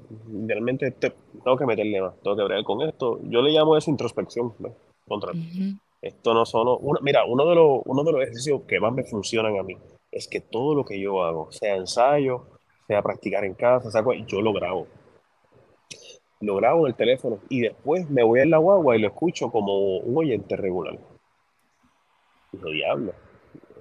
[0.47, 1.13] realmente te-
[1.45, 3.21] tengo que meterle más, tengo que bregar con esto.
[3.25, 4.71] Yo le llamo eso introspección, ¿no?
[5.07, 5.77] Contra Ujú.
[6.01, 6.79] esto no solo.
[6.79, 9.77] uno- mira, uno de, los, uno de los ejercicios que más me funcionan a mí
[10.11, 12.47] es que todo lo que yo hago, sea ensayo,
[12.87, 14.87] sea practicar en casa, sea yo lo grabo.
[16.41, 19.51] Lo grabo en el teléfono y después me voy a la guagua y lo escucho
[19.51, 20.99] como un oyente regular.
[22.53, 23.13] Y digo, diablo,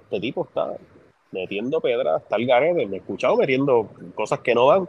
[0.02, 0.76] este tipo está
[1.32, 4.88] metiendo pedras, está el garete, me he escuchado metiendo cosas que no van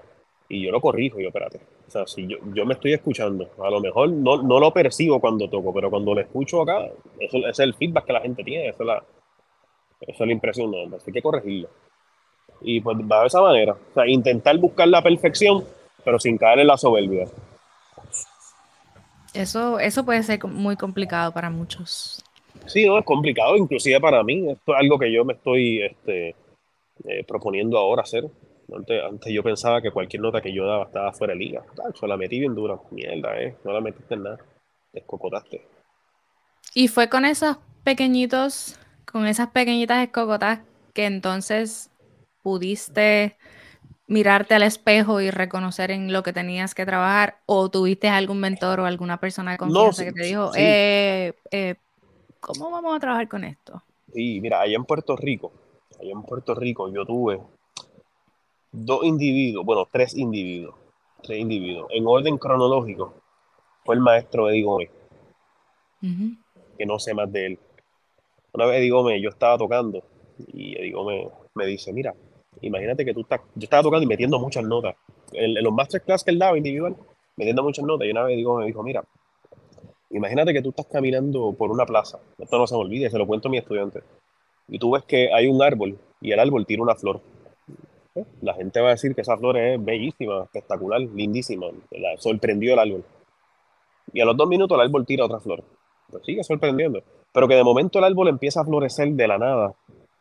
[0.50, 1.60] y yo lo corrijo, yo espérate.
[1.88, 5.20] O sea, si yo, yo me estoy escuchando, a lo mejor no, no lo percibo
[5.20, 8.44] cuando toco, pero cuando lo escucho acá, eso, ese es el feedback que la gente
[8.44, 9.04] tiene, esa es la,
[10.02, 11.70] esa es la impresión, no, así que corregirlo.
[12.62, 15.64] Y pues va de esa manera, o sea, intentar buscar la perfección,
[16.04, 17.26] pero sin caer en la soberbia.
[19.34, 22.23] Eso, eso puede ser muy complicado para muchos.
[22.66, 26.36] Sí, no, es complicado, inclusive para mí, esto es algo que yo me estoy este,
[27.06, 28.26] eh, proponiendo ahora hacer.
[28.74, 31.64] Antes, antes yo pensaba que cualquier nota que yo daba estaba fuera de liga.
[31.76, 32.80] Tacho, la metí bien dura.
[32.92, 33.56] Mierda, eh.
[33.64, 34.40] No la metiste en nada.
[34.94, 35.62] Descocotaste.
[36.74, 40.62] Y fue con esos pequeñitos, con esas pequeñitas escogotas
[40.94, 41.92] que entonces
[42.42, 43.38] pudiste
[44.08, 48.82] mirarte al espejo y reconocer en lo que tenías que trabajar o tuviste algún mentor
[48.82, 50.60] o alguna persona de confianza sí, que te dijo, sí.
[50.62, 51.76] eh, eh,
[52.44, 53.82] ¿cómo vamos a trabajar con esto?
[54.14, 55.52] Y mira, allá en Puerto Rico,
[56.00, 57.40] allá en Puerto Rico yo tuve
[58.72, 60.76] dos individuos, bueno, tres individuos,
[61.22, 61.88] tres individuos.
[61.92, 63.16] En orden cronológico,
[63.86, 64.90] fue el maestro Eddie Gómez,
[66.78, 67.60] que no sé más de él.
[68.52, 70.04] Una vez Eddie Gómez, yo estaba tocando
[70.48, 72.14] y Eddie Gómez me dice, mira,
[72.62, 74.96] imagínate que tú estás, yo estaba tocando y metiendo muchas notas.
[75.32, 76.96] En, en los masterclass que él daba individual,
[77.38, 79.04] metiendo muchas notas, y una vez Eddie Gómez me dijo, mira,
[80.14, 83.28] imagínate que tú estás caminando por una plaza, esto no se me olvide, se lo
[83.28, 84.02] cuento a mi estudiante,
[84.68, 87.22] y tú ves que hay un árbol y el árbol tira una flor.
[88.16, 88.26] ¿Eh?
[88.42, 92.80] La gente va a decir que esa flor es bellísima, espectacular, lindísima, la, sorprendió el
[92.80, 93.04] árbol.
[94.14, 95.64] Y a los dos minutos el árbol tira otra flor.
[96.10, 97.02] Pues sigue sorprendiendo.
[97.34, 99.74] Pero que de momento el árbol empieza a florecer de la nada.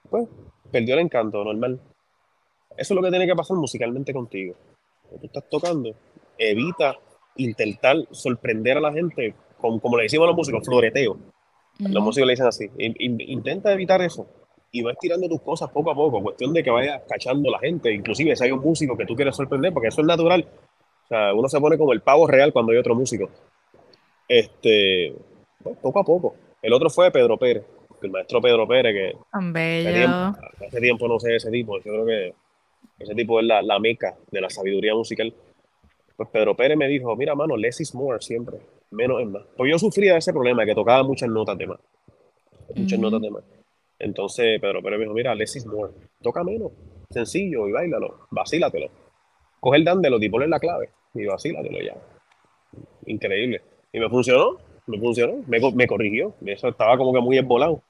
[0.08, 0.28] Pues
[0.70, 1.78] perdió el encanto, normal.
[2.76, 4.54] Eso es lo que tiene que pasar musicalmente contigo.
[5.02, 5.94] Cuando tú estás tocando,
[6.38, 6.96] evita
[7.36, 11.16] intentar sorprender a la gente, con, como le decimos a los músicos, floreteo.
[11.78, 12.00] Los Ujú.
[12.02, 12.70] músicos le dicen así.
[12.78, 14.26] In- in- intenta evitar eso.
[14.70, 16.22] Y vas tirando tus cosas poco a poco.
[16.22, 17.90] Cuestión de que vayas cachando a la gente.
[17.92, 20.46] Inclusive si hay un músico que tú quieres sorprender, porque eso es natural.
[21.04, 23.30] O sea, uno se pone como el pavo real cuando hay otro músico.
[24.28, 25.14] Este,
[25.62, 26.34] pues, poco a poco.
[26.62, 27.64] El otro fue Pedro Pérez.
[28.02, 30.66] el maestro Pedro Pérez, que hace tiempo, Bello.
[30.66, 32.34] hace tiempo no sé ese tipo, yo creo que
[32.98, 35.32] ese tipo es la, la meca de la sabiduría musical.
[36.16, 38.58] Pues Pedro Pérez me dijo, mira, mano, less is more siempre,
[38.90, 39.42] menos es más.
[39.56, 41.78] Pues yo sufría de ese problema, que tocaba muchas notas de más,
[42.74, 43.44] muchas notas de más.
[43.98, 46.72] Entonces Pedro Pérez me dijo, mira, less is more, toca menos,
[47.10, 48.88] sencillo, y bailalo, vacílatelo.
[49.60, 51.96] Coge el dándelo y ponle la clave, y vacílatelo ya.
[53.06, 53.62] Increíble.
[53.92, 57.82] Y me funcionó, me funcionó, me, me corrigió, eso estaba como que muy esbolado.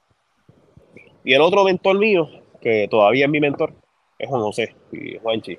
[1.23, 2.27] Y el otro mentor mío,
[2.61, 3.73] que todavía es mi mentor,
[4.19, 5.57] es Juan José y Juanchi.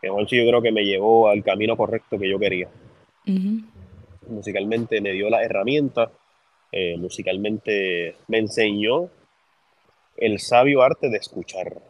[0.00, 2.68] Que Juanchi yo creo que me llevó al camino correcto que yo quería.
[3.26, 3.62] Ujú.
[4.28, 6.10] Musicalmente me dio las herramientas,
[6.72, 9.10] eh, musicalmente me enseñó
[10.16, 11.82] el sabio arte de escuchar.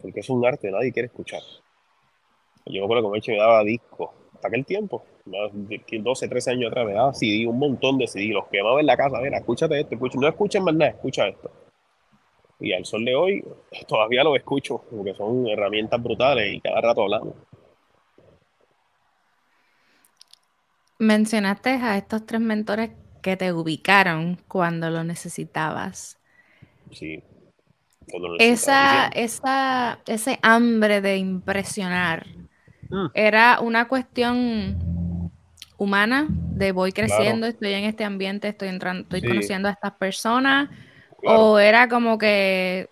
[0.00, 1.42] Porque es un arte, nadie quiere escuchar.
[2.66, 6.50] Yo me acuerdo que Juanchi me daba discos, hasta aquel tiempo, más de 12, 13
[6.50, 9.38] años atrás, me daba CD, un montón de CD, los quemaba en la casa, mira,
[9.38, 11.50] escúchate esto, escucha, no escuchen más nada, escucha esto.
[12.58, 13.44] Y al sol de hoy
[13.86, 17.34] todavía lo escucho, porque son herramientas brutales y cada rato hablamos.
[20.98, 22.90] Mencionaste a estos tres mentores
[23.22, 26.18] que te ubicaron cuando lo necesitabas.
[26.90, 27.22] Sí.
[28.10, 29.10] Cuando lo necesitaba.
[29.12, 32.26] Esa, esa, ese hambre de impresionar
[32.88, 35.30] Mm, era una cuestión
[35.76, 37.08] humana de voy Claro.
[37.08, 39.26] creciendo, estoy en este ambiente, estoy entrando, estoy Sí.
[39.26, 40.70] conociendo a estas personas,
[41.26, 41.52] claro.
[41.52, 42.88] o era como que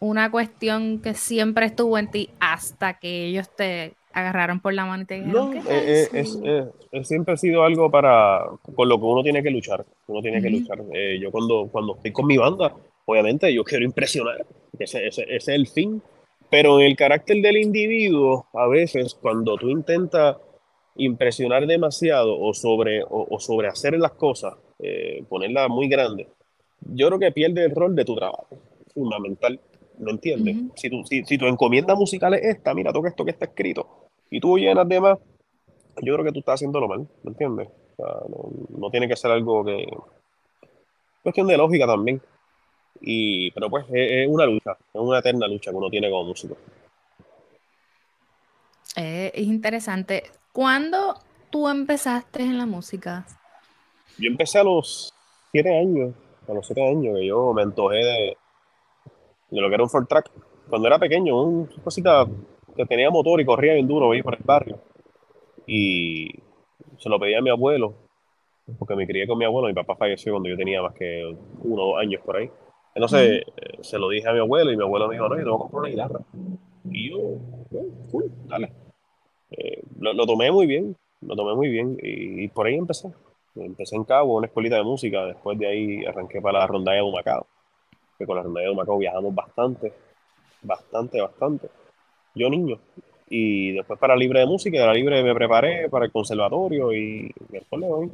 [0.00, 5.02] una cuestión que siempre estuvo en ti hasta que ellos te agarraron por la mano
[5.02, 7.90] y te dijeron No, ¿qué eh, eh, si-?" es, eh, es siempre ha sido algo
[7.90, 9.84] para con lo que uno tiene que luchar.
[10.06, 10.58] Uno tiene que Ujú.
[10.60, 10.78] luchar.
[10.94, 12.74] Eh, yo cuando, cuando estoy con mi banda,
[13.04, 14.46] obviamente yo quiero impresionar.
[14.78, 16.02] Ese, ese- ese es el fin.
[16.50, 20.36] Pero en el carácter del individuo, a veces cuando tú intentas
[20.96, 26.28] impresionar demasiado o sobre o, o sobrehacer las cosas, eh, ponerlas muy grandes,
[26.80, 28.48] yo creo que pierde el rol de tu trabajo.
[28.94, 29.60] Fundamental.
[29.98, 30.56] ¿No entiendes?
[30.74, 34.08] Si, tu, si, si tu encomienda musical es esta, mira, toca esto que está escrito,
[34.30, 35.18] y tú llenas de más,
[36.02, 37.68] yo creo que tú estás haciéndolo mal, ¿me entiendes?
[37.96, 39.86] O sea, no, no tiene que ser algo que...
[41.22, 42.20] Cuestión de lógica también.
[43.00, 46.24] Y, pero pues es, es una lucha, es una eterna lucha que uno tiene como
[46.24, 46.56] músico.
[48.96, 50.24] Eh, es interesante.
[50.52, 51.14] ¿Cuándo
[51.50, 53.26] tú empezaste en la música?
[54.18, 55.12] Yo empecé a los
[55.52, 56.14] siete años,
[56.48, 58.36] a los siete años que yo me antojé de,
[59.50, 60.30] de lo que era un Ford Track.
[60.68, 62.26] Cuando era pequeño, una cosita
[62.74, 64.78] que tenía motor y corría bien duro ahí por el barrio.
[65.66, 66.28] Y
[66.98, 67.94] se lo pedí a mi abuelo,
[68.78, 69.68] porque me crié con mi abuelo.
[69.68, 72.50] Mi papá falleció cuando yo tenía más que uno o dos años por ahí.
[72.94, 75.44] Entonces eh, se lo dije a mi abuelo y mi abuelo me dijo, no, yo
[75.44, 76.20] tengo que comprar una guitarra.
[76.90, 77.18] Y yo,
[77.70, 78.72] bueno, cool, dale.
[79.50, 83.12] Eh, lo, lo tomé muy bien, lo tomé muy bien y, y por ahí empecé.
[83.56, 87.02] Empecé en Cabo, una escuelita de música, después de ahí arranqué para la rondalla de
[87.02, 87.46] Humacao,
[88.18, 89.92] que con la rondalla de Humacao viajamos bastante,
[90.62, 91.68] bastante, bastante.
[92.34, 92.78] Yo niño.
[93.28, 97.32] Y después para Libre de Música, de la Libre me preparé para el conservatorio y
[97.50, 98.10] después le doy.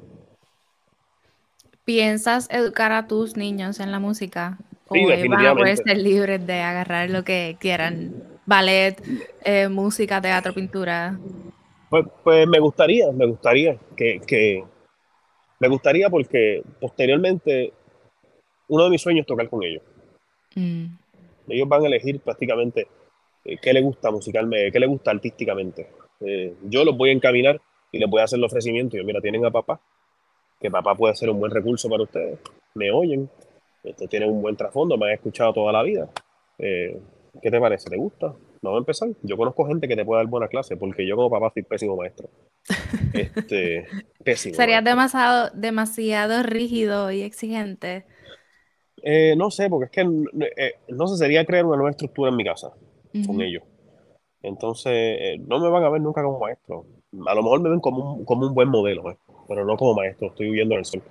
[1.84, 4.56] ¿Piensas educar a tus niños en la música?
[4.88, 8.14] ¿O Sí, ellos van a poder ser libres de agarrar lo que quieran?
[8.46, 8.96] Ballet,
[9.44, 11.18] eh, música, teatro, pintura.
[11.90, 14.64] Pues, pues me gustaría, me gustaría que, que-
[15.62, 17.72] me gustaría porque posteriormente
[18.66, 19.80] uno de mis sueños es tocar con ellos.
[20.56, 20.86] Mm,
[21.46, 22.88] Ellos van a elegir prácticamente
[23.44, 25.88] eh, qué les gusta musicalmente, qué les gusta artísticamente.
[26.18, 27.60] Eh, yo los voy a encaminar
[27.92, 28.96] y les voy a hacer el ofrecimiento.
[28.96, 29.80] Yo, mira, tienen a papá,
[30.60, 32.40] que papá puede ser un buen recurso para ustedes.
[32.74, 33.30] Me oyen,
[33.84, 36.08] este, tienen un buen trasfondo, me han escuchado toda la vida.
[36.58, 36.98] Eh,
[37.40, 37.88] ¿Qué te parece?
[37.88, 38.34] ¿Te gusta?
[38.62, 39.08] Vamos a empezar.
[39.22, 41.96] Yo conozco gente que te puede dar buena clase, porque yo como papá soy pésimo
[41.96, 42.28] maestro.
[43.12, 43.86] Este,
[44.24, 44.54] pésimo.
[44.54, 48.06] Serías demasiado, demasiado rígido y exigente.
[49.02, 50.00] Eh, no sé, porque es que
[50.56, 52.72] eh, no sé, sería crear una nueva estructura en mi casa
[53.26, 53.64] con ellos.
[54.42, 56.86] Entonces, eh, no me van a ver nunca como maestro.
[57.26, 59.16] A lo mejor me ven como un, como un buen modelo, eh,
[59.48, 60.28] pero no como maestro.
[60.28, 61.02] Estoy huyendo del sol.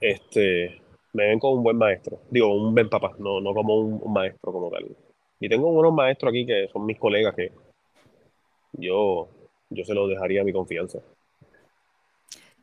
[0.00, 0.80] Este,
[1.12, 2.20] me ven como un buen maestro.
[2.30, 4.86] Digo, un buen papá, no, no como un, un maestro como tal.
[5.40, 7.50] Y tengo unos maestros aquí que son mis colegas que
[8.74, 9.28] yo,
[9.70, 10.98] yo se los dejaría mi confianza.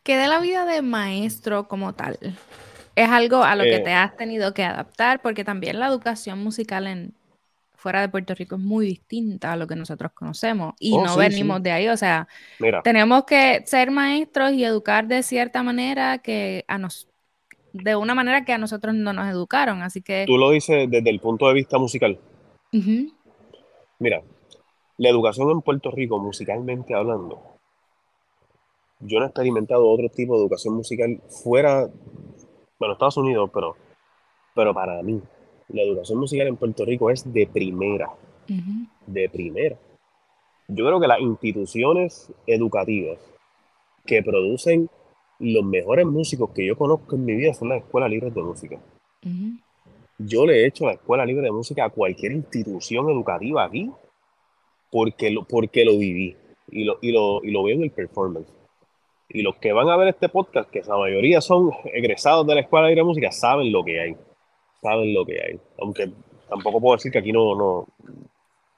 [0.04, 2.18] ¿Qué de la vida de maestro como tal?
[2.96, 6.40] Es algo a lo que Eh, te has tenido que adaptar, porque también la educación
[6.40, 7.14] musical en
[7.76, 11.14] fuera de Puerto Rico es muy distinta a lo que nosotros conocemos y Oh, no
[11.14, 11.64] sí, venimos sí.
[11.64, 11.88] de ahí.
[11.90, 12.28] O sea,
[12.60, 17.08] Mira, tenemos que ser maestros y educar de cierta manera que a nos,
[17.74, 19.82] de una manera que a nosotros no nos educaron.
[19.82, 22.18] Así que, tú lo dices desde el punto de vista musical.
[24.00, 24.22] Mira,
[24.98, 27.42] la educación en Puerto Rico, musicalmente hablando,
[29.00, 31.90] yo no he experimentado otro tipo de educación musical fuera
[32.80, 33.76] bueno, Estados Unidos, pero,
[34.54, 35.22] pero para mí,
[35.70, 38.10] la educación musical en Puerto Rico es de primera,
[39.06, 39.78] de primera.
[40.68, 43.20] Yo creo que las instituciones educativas
[44.06, 44.90] que producen
[45.40, 48.80] los mejores músicos que yo conozco en mi vida son las escuelas libres de música.
[50.20, 53.92] Yo le he hecho la escuela libre de música a cualquier institución educativa aquí
[54.92, 56.36] porque lo, porque lo viví
[56.72, 58.52] y lo, y, lo, y lo veo en el performance.
[59.30, 62.62] Y los que van a ver este podcast, que la mayoría son egresados de la
[62.62, 64.16] escuela libre de música, saben lo que hay.
[64.82, 65.60] Saben lo que hay.
[65.80, 66.12] Aunque
[66.50, 67.88] tampoco puedo decir que aquí no, no,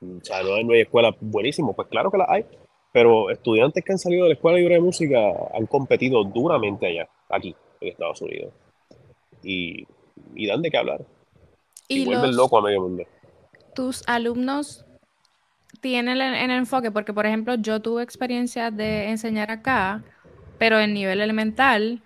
[0.01, 2.45] o sea, no hay, no hay escuelas buenísimas, pues claro que las hay,
[2.91, 5.19] pero estudiantes que han salido de la Escuela Libre de Música
[5.53, 8.53] han competido duramente allá, aquí, en Estados Unidos.
[9.43, 9.85] Y,
[10.35, 11.05] y dan de qué hablar.
[11.89, 13.03] Y, vuelven loco a medio mundo.
[13.75, 14.85] Tus alumnos
[15.81, 20.03] tienen el, el enfoque, porque por ejemplo yo tuve experiencia de enseñar acá,
[20.57, 22.01] pero en nivel elemental,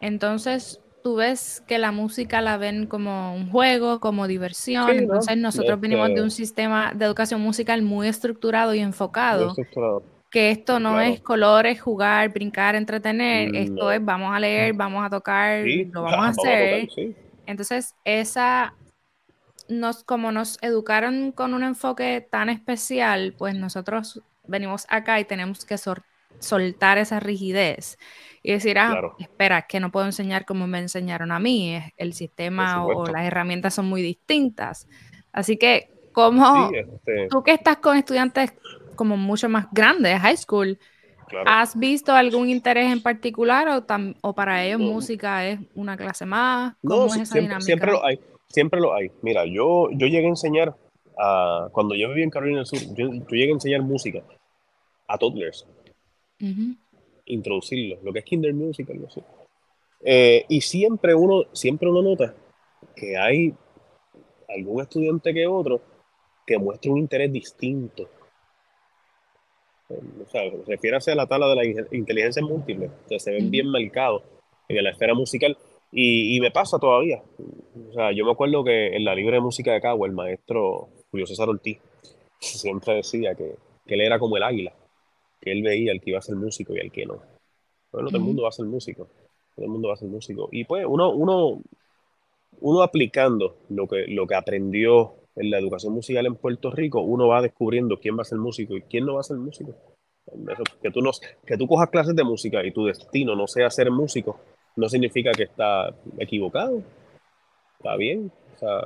[0.00, 4.90] entonces tú ves que la música la ven como un juego, como diversión.
[4.90, 9.54] Entonces nosotros venimos de un sistema de educación musical muy estructurado y enfocado.
[10.32, 13.54] Que esto no es colores, jugar, brincar, entretener.
[13.54, 16.88] Esto es vamos a leer, vamos a tocar, lo vamos a hacer.
[17.46, 18.74] Entonces, esa
[19.68, 25.64] nos, como nos educaron con un enfoque tan especial, pues nosotros venimos acá y tenemos
[25.64, 25.76] que
[26.38, 27.98] soltar esa rigidez
[28.42, 32.86] y decir, ah, espera, que no puedo enseñar como me enseñaron a mí, el sistema
[32.86, 34.88] o, las herramientas son muy distintas.
[35.32, 38.54] Así que, como este tú que estás con estudiantes
[38.94, 40.78] como mucho más grandes, high school,
[41.44, 43.84] ¿has visto algún interés en particular o,
[44.22, 46.74] o para ellos música es una clase más?
[46.86, 47.64] ¿Cómo es esa siempre, dinámica?
[47.64, 49.10] Siempre lo hay, siempre lo hay.
[49.22, 50.76] Mira, yo, yo llegué a enseñar,
[51.18, 54.22] a, cuando yo viví en Carolina del Sur, yo, llegué a enseñar música
[55.08, 55.66] a toddlers
[57.26, 59.20] introducirlo, lo que es Kinder Music, algo así.
[60.02, 62.34] Eh, y siempre uno, siempre uno nota
[62.94, 63.54] que hay
[64.48, 65.80] algún estudiante que otro
[66.46, 68.08] que muestra un interés distinto.
[69.88, 74.22] O sea, refiere a la tabla de la inteligencia múltiple, que se ven bien marcados
[74.68, 75.56] en la esfera musical.
[75.98, 77.22] Y, me pasa todavía.
[77.88, 80.90] O sea, yo me acuerdo que en la libre de música de Cabo, el maestro
[81.10, 81.78] Julio César Ortiz
[82.38, 83.54] siempre decía que,
[83.86, 84.74] que él era como el águila
[85.40, 87.20] que él veía el que iba a ser músico y el que no.
[87.92, 89.08] Bueno, todo el mundo va a ser músico.
[89.54, 90.48] Todo el mundo va a ser músico.
[90.52, 91.62] Y pues uno, uno,
[92.60, 97.28] uno aplicando lo que, lo que aprendió en la educación musical en Puerto Rico, uno
[97.28, 99.74] va descubriendo quién va a ser músico y quién no va a ser músico.
[100.82, 101.10] que, tú no,
[101.46, 104.40] que tú cojas clases de música y tu destino no sea ser músico,
[104.76, 106.82] no significa que está equivocado.
[107.78, 108.30] Está bien.
[108.54, 108.82] O sea,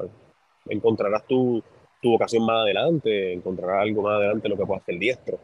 [0.69, 1.63] encontrarás tu,
[2.01, 5.39] tu vocación más adelante, encontrarás algo más adelante lo que pueda hacer diestro.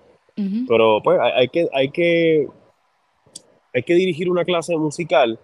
[0.68, 2.46] Pero pues hay, que, hay, que,
[3.72, 5.38] hay que dirigir una clase musical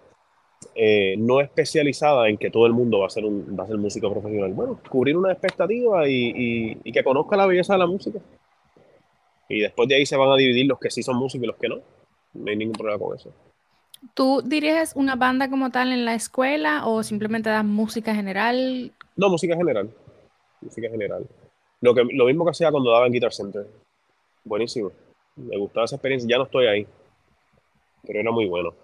[0.75, 3.79] eh, no especializada en que todo el mundo va a ser, un, va a ser
[3.79, 4.53] músico profesional.
[4.53, 8.21] Bueno, cubrir una expectativa y, y, que conozca la belleza de la música.
[9.49, 11.57] Y después de ahí se van a dividir los que sí son músicos y los
[11.57, 11.81] que no.
[12.35, 13.33] No hay ningún problema con eso.
[14.15, 18.93] ¿Tú diriges una banda como tal en la escuela o simplemente das música general?
[19.17, 19.91] No, música general.
[20.61, 21.27] Música general.
[21.81, 23.67] Lo, que, lo mismo que hacía cuando daba en Guitar Center
[24.45, 24.93] buenísimo.
[25.37, 26.29] Me gustaba esa experiencia.
[26.29, 26.87] Ya no estoy ahí,
[28.07, 28.75] pero era muy bueno.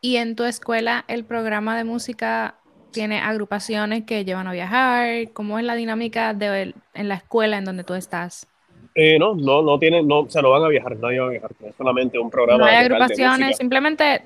[0.00, 2.56] ¿Y en tu escuela el programa de música
[2.90, 5.32] tiene agrupaciones que llevan a viajar?
[5.32, 8.46] ¿Cómo es la dinámica de, en la escuela en donde tú estás?
[8.94, 11.30] Eh, no, no, no tienen, no, o sea, no van a viajar, nadie va a
[11.30, 12.58] viajar, es solamente un programa.
[12.58, 14.22] No hay agrupaciones, simplemente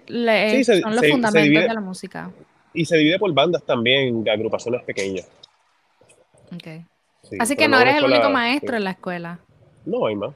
[0.65, 2.31] son los fundamentos de la música.
[2.75, 5.29] Y se divide por bandas también, agrupaciones pequeñas.
[6.55, 6.85] Okay.
[7.39, 9.39] Así que no eres el único maestro en la escuela.
[9.85, 10.35] No, hay más.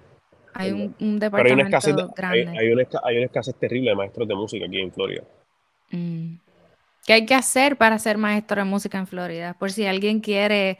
[0.54, 2.58] Hay un, departamento grande.
[2.58, 5.22] Hay, una escasez, terrible de maestros de música aquí en Florida.
[5.90, 6.34] Mm.
[7.06, 9.54] ¿Qué hay que hacer para ser maestro de música en Florida?
[9.58, 10.78] Por si alguien quiere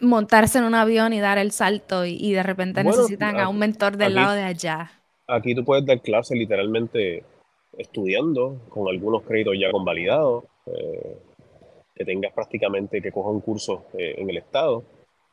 [0.00, 3.96] montarse en un avión y dar el salto y, de repente necesitan a un mentor
[3.96, 4.90] del lado de allá.
[5.26, 7.24] Aquí tú puedes dar clases literalmente
[7.78, 11.18] estudiando, con algunos créditos ya convalidados, eh,
[11.94, 14.84] que tengas prácticamente que coja un curso eh, en el estado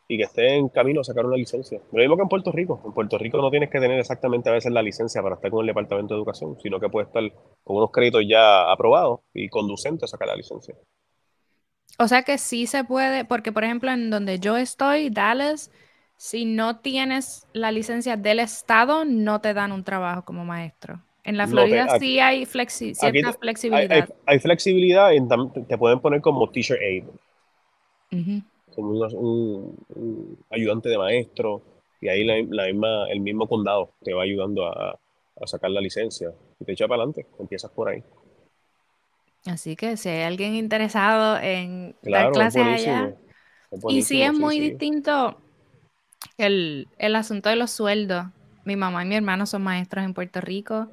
[0.07, 1.81] y que esté en camino a sacar una licencia.
[1.91, 2.81] Lo mismo que en Puerto Rico.
[2.85, 5.61] En Puerto Rico no tienes que tener exactamente a veces la licencia para estar con
[5.61, 7.23] el Departamento de Educación, sino que puedes estar
[7.63, 10.75] con unos créditos ya aprobados y conducentes a sacar la licencia.
[11.97, 15.71] O sea que sí se puede, porque por ejemplo en donde yo estoy, Dallas,
[16.15, 21.01] si no tienes la licencia del Estado, no te dan un trabajo como maestro.
[21.23, 24.09] En la Florida sí hay cierta flexibilidad.
[24.25, 25.27] Hay, flexibilidad, en,
[25.67, 27.03] te pueden poner como teacher aid
[28.77, 31.63] como un, ayudante de maestro,
[31.99, 34.99] y ahí la, misma, el mismo condado te va ayudando a,
[35.45, 38.03] sacar la licencia y te echa para adelante, empiezas por ahí.
[39.47, 43.15] Así que si hay alguien interesado en dar clases allá.
[43.87, 45.37] y sí es muy distinto
[46.37, 48.25] el, asunto de los sueldos.
[48.65, 50.89] Mi mamá y mi hermano son maestros en Puerto Rico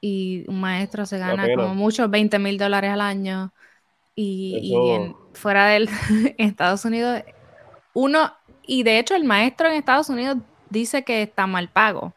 [0.00, 3.52] y un maestro se gana como mucho 20 mil dólares al año.
[4.16, 4.72] Y,
[5.32, 5.88] fuera del
[6.38, 7.22] Estados Unidos,
[7.92, 8.32] uno,
[8.66, 10.38] y de hecho el maestro en Estados Unidos
[10.70, 12.14] dice que está mal pago.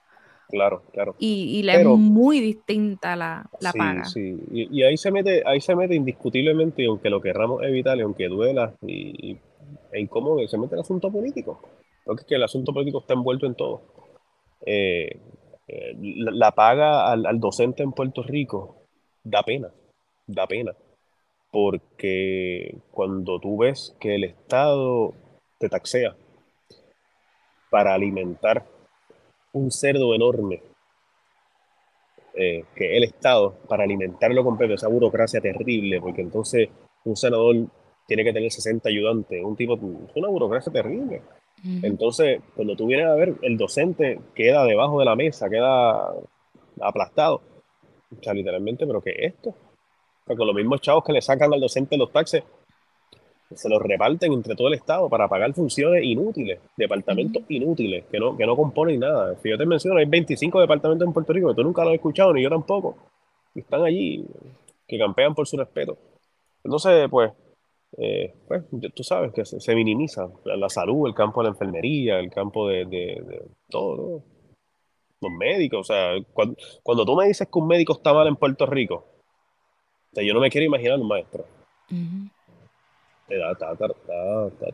[0.49, 1.15] Claro, claro.
[1.19, 4.05] Y, le es muy distinta la, la paga.
[4.05, 8.01] Sí, y, y, ahí se mete, ahí se mete indiscutiblemente, aunque lo querramos evitar, y
[8.01, 9.37] aunque duela y,
[9.91, 11.59] e incómodo, se mete el asunto político.
[12.05, 13.81] Porque es que el asunto político está envuelto en todo.
[14.65, 15.19] Eh,
[15.67, 18.83] eh, la, paga al, al, docente en Puerto Rico
[19.23, 19.69] da pena,
[20.25, 20.73] da pena.
[21.51, 25.13] Porque cuando tú ves que el Estado
[25.59, 26.15] te taxea
[27.69, 28.65] para alimentar
[29.57, 30.61] un cerdo enorme
[32.33, 36.69] eh, que el Estado, para alimentarlo completo, esa burocracia terrible, porque entonces
[37.05, 37.55] un senador
[38.05, 41.21] tiene que tener 60 ayudantes, un tipo, es una burocracia terrible.
[41.81, 46.13] Entonces, cuando tú vienes a ver, el docente queda debajo de la mesa, queda
[46.79, 47.41] aplastado.
[48.11, 49.55] O sea, literalmente, ¿pero qué es esto?
[50.27, 52.43] con los mismos chavos que le sacan al docente los taxes,
[53.55, 58.35] se los reparten entre todo el Estado para pagar funciones inútiles, departamentos inútiles, que no,
[58.35, 59.35] que no componen nada.
[59.41, 61.95] Si yo te menciono, hay 25 departamentos en Puerto Rico que tú nunca lo has
[61.95, 62.97] escuchado, ni yo tampoco.
[63.55, 64.25] Y están allí,
[64.87, 65.97] que campean por su respeto.
[66.63, 67.31] Entonces, pues,
[67.97, 72.29] eh, pues tú sabes que se, minimiza la salud, el campo de la enfermería, el
[72.29, 74.23] campo de, todo,
[75.21, 75.79] los médicos.
[75.79, 79.05] O sea, cuando, tú me dices que un médico está mal en Puerto Rico,
[80.13, 81.45] yo no me quiero imaginar un maestro.
[83.29, 83.75] Está,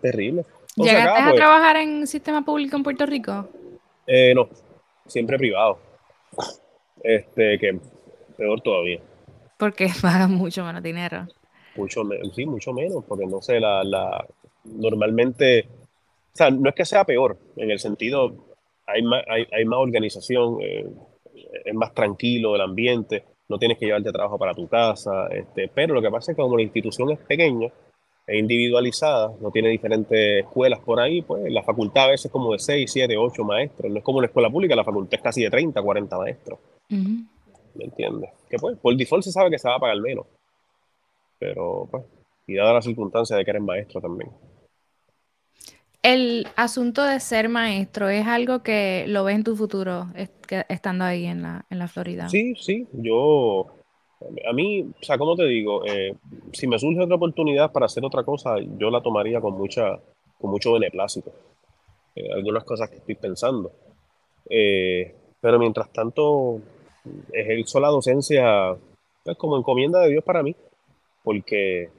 [0.01, 0.45] terrible.
[0.75, 3.47] ¿Llegaste a pues, trabajar en sistema público en Puerto Rico?
[4.07, 4.49] Eh, no,
[5.05, 5.79] siempre privado.
[7.03, 7.79] Este, que
[8.37, 8.99] peor todavía.
[9.57, 11.27] Porque pagan mucho menos dinero.
[11.75, 12.03] Mucho,
[12.35, 14.25] sí, mucho menos, porque no sé, la, la,
[14.63, 15.67] normalmente,
[16.33, 18.35] o sea, no es que sea peor, en el sentido,
[18.85, 20.85] hay más, hay, hay más organización, eh,
[21.65, 25.95] es más tranquilo el ambiente, no tienes que llevarte trabajo para tu casa, este, pero
[25.95, 27.71] lo que pasa es que como la institución es pequeña,
[28.25, 32.53] es individualizada, no tiene diferentes escuelas por ahí, pues la facultad a veces es como
[32.53, 35.43] de 6, 7, 8 maestros, no es como una escuela pública, la facultad es casi
[35.43, 36.59] de 30, 40 maestros.
[36.89, 38.29] ¿Me entiendes?
[38.49, 40.25] Que pues, por default se sabe que se va a pagar menos,
[41.37, 42.03] pero pues,
[42.47, 44.31] y dada la circunstancia de que eres maestro también.
[46.01, 50.07] El asunto de ser maestro es algo que lo ves en tu futuro,
[50.67, 52.27] estando ahí en la, en la Florida.
[52.27, 53.82] Sí, sí, yo
[54.47, 55.85] a mí, o sea, ¿cómo te digo?
[55.85, 56.15] Eh,
[56.53, 59.99] si me surge otra oportunidad para hacer otra cosa, yo la tomaría con, mucha,
[60.39, 61.31] con mucho beneplácito.
[62.15, 63.71] Eh, algunas cosas que estoy pensando.
[64.49, 66.59] Eh, pero mientras tanto,
[67.31, 68.75] ejerzo la docencia
[69.23, 70.55] pues, como encomienda de Dios para mí,
[71.23, 71.89] porque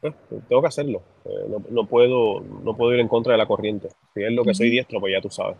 [0.00, 0.14] pues,
[0.48, 1.02] tengo que hacerlo.
[1.48, 3.88] No, no, puedo, no puedo ir en contra de la corriente.
[4.12, 5.56] Si es lo que soy diestro, pues ya tú sabes.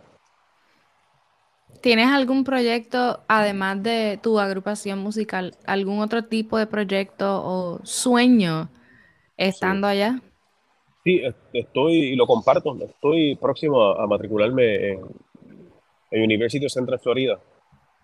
[1.81, 8.69] ¿Tienes algún proyecto, además de tu agrupación musical, algún otro tipo de proyecto o sueño
[9.37, 10.21] estando allá?
[11.03, 11.21] Sí,
[11.53, 15.03] estoy, y lo comparto, estoy próximo a, matricularme en,
[16.11, 17.39] University of Central Florida,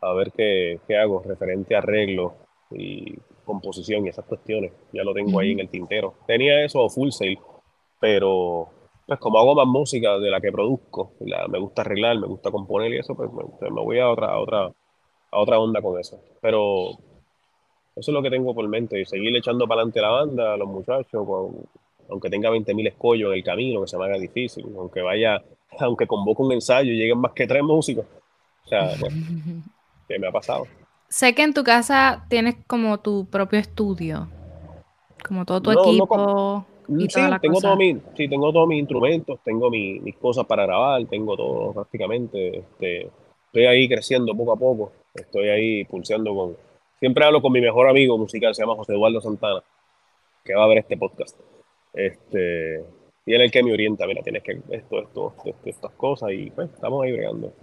[0.02, 2.36] a ver qué, hago referente a arreglo
[2.72, 3.16] y
[3.46, 4.74] composición y esas cuestiones.
[4.92, 6.16] Ya lo tengo ahí en el tintero.
[6.28, 7.40] Tenía eso full sale,
[8.00, 8.70] pero
[9.12, 12.94] pues como hago más música de la que produzco, me gusta arreglar, me gusta componer
[12.94, 16.18] y eso, pues me, voy a otra, a otra, a otra onda con eso.
[16.40, 16.98] Pero eso
[17.94, 20.70] es lo que tengo por mente, y seguir echando para adelante la banda, a los
[20.70, 21.28] muchachos,
[22.10, 25.44] aunque tenga 20.000 escollos en el camino, que se me haga difícil, aunque vaya,
[25.80, 28.06] aunque convoque un ensayo y lleguen más que tres músicos.
[28.64, 29.14] O sea, pues,
[30.08, 30.68] ¿qué me ha pasado?
[31.10, 34.30] Sé que en tu casa tienes como tu propio estudio,
[35.28, 36.66] como todo tu equipo.
[36.88, 41.06] Mm, sí, tengo todo mi, sí, tengo todos mis instrumentos, tengo mis cosas para grabar,
[41.06, 42.60] tengo todo prácticamente.
[42.60, 43.10] Este,
[43.48, 46.58] estoy ahí creciendo poco a poco, estoy ahí pulseando con...
[47.00, 49.64] Siempre hablo con mi mejor amigo musical, se llama José Eduardo Santana,
[50.44, 51.38] que va a ver este podcast.
[51.94, 52.86] Este,
[53.26, 56.32] y él es el que me orienta, mira, tienes que esto, esto, esto, estas cosas
[56.32, 57.54] y pues estamos ahí bregando.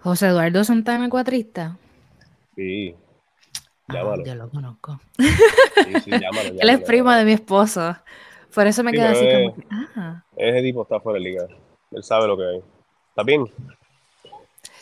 [0.00, 1.78] José Eduardo Santana, cuatrista.
[2.54, 2.94] Sí,
[3.90, 5.00] Ah, yo lo conozco.
[6.60, 7.96] Él es primo de mi esposo.
[8.54, 9.56] Por eso me queda así como
[9.96, 10.24] ah.
[10.36, 11.46] Ese tipo está fuera de liga.
[11.90, 12.62] Él sabe lo que hay.
[13.10, 13.44] ¿Está bien?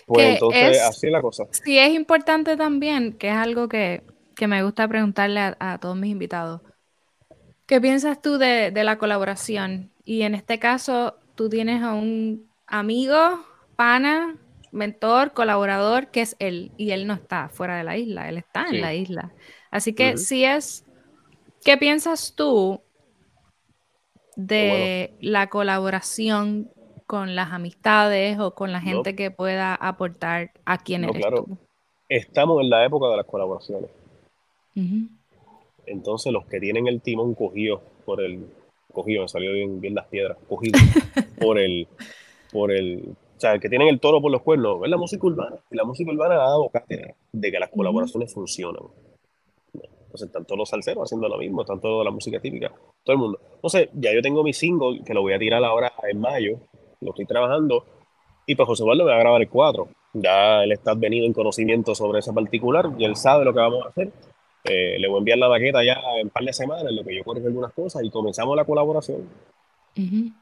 [0.06, 1.44] Pues entonces, así es la cosa.
[1.50, 4.02] Sí, es importante también, que es algo que,
[4.46, 6.62] me gusta preguntarle a, todos mis invitados.
[7.66, 9.90] ¿Qué piensas tú de, de la colaboración?
[10.04, 13.44] Y en este caso, tú tienes a un amigo,
[13.76, 14.36] pana,
[14.72, 18.66] mentor, colaborador, que es él, y él no está fuera de la isla, él está
[18.68, 19.32] en la isla.
[19.70, 20.84] Así que si es,
[21.64, 22.80] ¿qué piensas tú
[24.36, 26.70] de la colaboración
[27.06, 31.44] con las amistades o con la gente que pueda aportar a quien eres claro.
[31.44, 31.58] tú?
[32.08, 33.90] Estamos en la época de las colaboraciones.
[35.86, 38.46] Entonces los que tienen el timón cogido por el
[38.92, 40.78] cogido, me salió bien, bien las piedras, cogido
[41.40, 41.88] por el
[42.52, 45.56] por el o sea, que tienen el toro por los cuernos, es la música urbana.
[45.70, 48.82] Y la música urbana ha dado cátedra de que las colaboraciones funcionan.
[49.72, 52.72] Entonces, todos los salseros haciendo lo mismo, toda la música típica,
[53.04, 53.40] todo el mundo.
[53.54, 56.58] Entonces, ya yo tengo mi single, que lo voy a tirar ahora en mayo,
[57.00, 57.84] lo estoy trabajando,
[58.44, 59.88] y pues José Eduardo me va a grabar el 4.
[60.14, 63.86] Ya él está venido en conocimiento sobre ese particular, y él sabe lo que vamos
[63.86, 64.10] a hacer.
[64.64, 67.04] Eh, le voy a enviar la maqueta ya en un par de semanas, en lo
[67.04, 69.28] que yo corrijo algunas cosas, y comenzamos la colaboración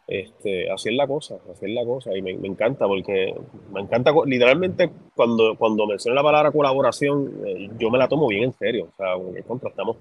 [0.06, 2.16] este, así es la cosa, así es la cosa.
[2.16, 3.34] Y me, encanta porque
[3.72, 8.44] me encanta, literalmente, cuando, cuando menciono la palabra colaboración, eh, yo me la tomo bien
[8.44, 8.88] en serio.
[8.92, 9.14] O sea,
[9.46, 9.96] contra, estamos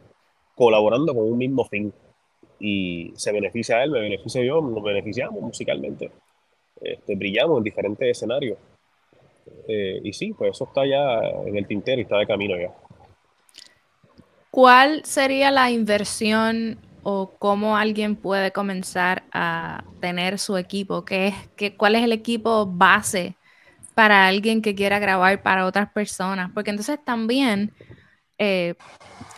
[0.55, 1.93] colaborando con un mismo fin.
[2.59, 6.11] Y se beneficia a él, me beneficia yo, nos beneficiamos musicalmente.
[6.81, 8.57] Este, brillamos en diferentes escenarios.
[9.67, 12.73] Eh, y sí, pues eso está ya en el tintero y está de camino ya.
[14.51, 21.05] ¿Cuál sería la inversión o cómo alguien puede comenzar a tener su equipo?
[21.05, 23.37] ¿Qué es, qué, ¿Cuál es el equipo base
[23.93, 26.51] para alguien que quiera grabar para otras personas?
[26.53, 27.71] Porque entonces también
[28.39, 28.73] eh,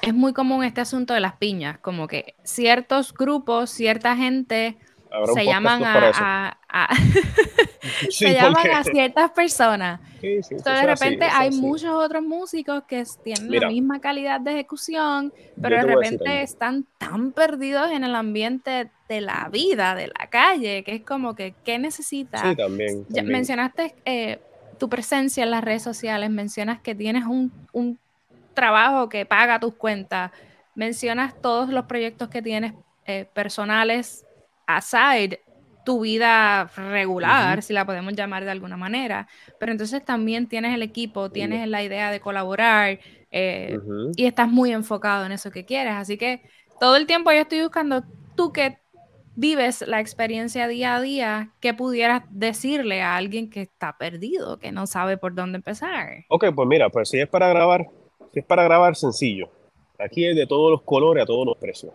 [0.01, 4.77] es muy común este asunto de las piñas, como que ciertos grupos, cierta gente
[5.33, 6.57] se llaman a,
[8.09, 9.99] se llaman a ciertas personas.
[10.21, 15.77] Entonces, de repente hay muchos otros músicos que tienen la misma calidad de ejecución, pero
[15.77, 20.95] de repente están tan perdidos en el ambiente de la vida, de la calle, que
[20.95, 22.41] es como que, ¿qué necesitas?
[22.41, 23.05] Sí, también.
[23.23, 24.39] Mencionaste eh,
[24.77, 27.97] tu presencia en las redes sociales, mencionas que tienes un, un
[28.53, 30.31] trabajo que paga tus cuentas,
[30.75, 32.73] mencionas todos los proyectos que tienes
[33.05, 34.26] eh, personales
[34.67, 35.41] aside
[35.87, 39.25] tu vida regular, si la podemos llamar de alguna manera,
[39.57, 42.99] pero entonces también tienes el equipo, tienes la idea de colaborar
[43.31, 43.79] eh,
[44.17, 45.93] y estás muy enfocado en eso que quieres.
[45.93, 46.41] Así que
[46.81, 48.03] todo el tiempo yo estoy buscando
[48.35, 48.79] tú que
[49.37, 54.73] vives la experiencia día a día, que pudieras decirle a alguien que está perdido, que
[54.73, 56.25] no sabe por dónde empezar.
[56.27, 57.85] Ok, pues mira, pues si es para grabar,
[58.33, 59.49] si es para grabar sencillo,
[59.99, 61.93] aquí es de todos los colores a todos los precios.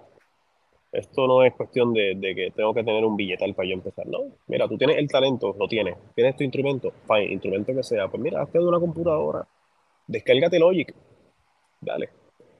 [0.92, 4.06] Esto no es cuestión de, que tengo que tener un billetal para yo empezar.
[4.06, 5.96] No, mira, tú tienes el talento, lo tienes.
[6.14, 8.08] Tienes tu instrumento, fine, instrumento que sea.
[8.08, 9.46] Pues mira, hazte de una computadora.
[10.06, 10.94] Descárgate Logic.
[11.80, 12.10] Dale.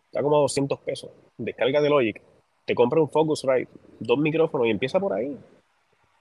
[0.07, 1.11] Está como a 200 pesos.
[1.37, 2.23] Descárgate Logic.
[2.65, 3.71] Te compra un Focusrite,
[4.01, 5.37] dos micrófonos y empieza por ahí.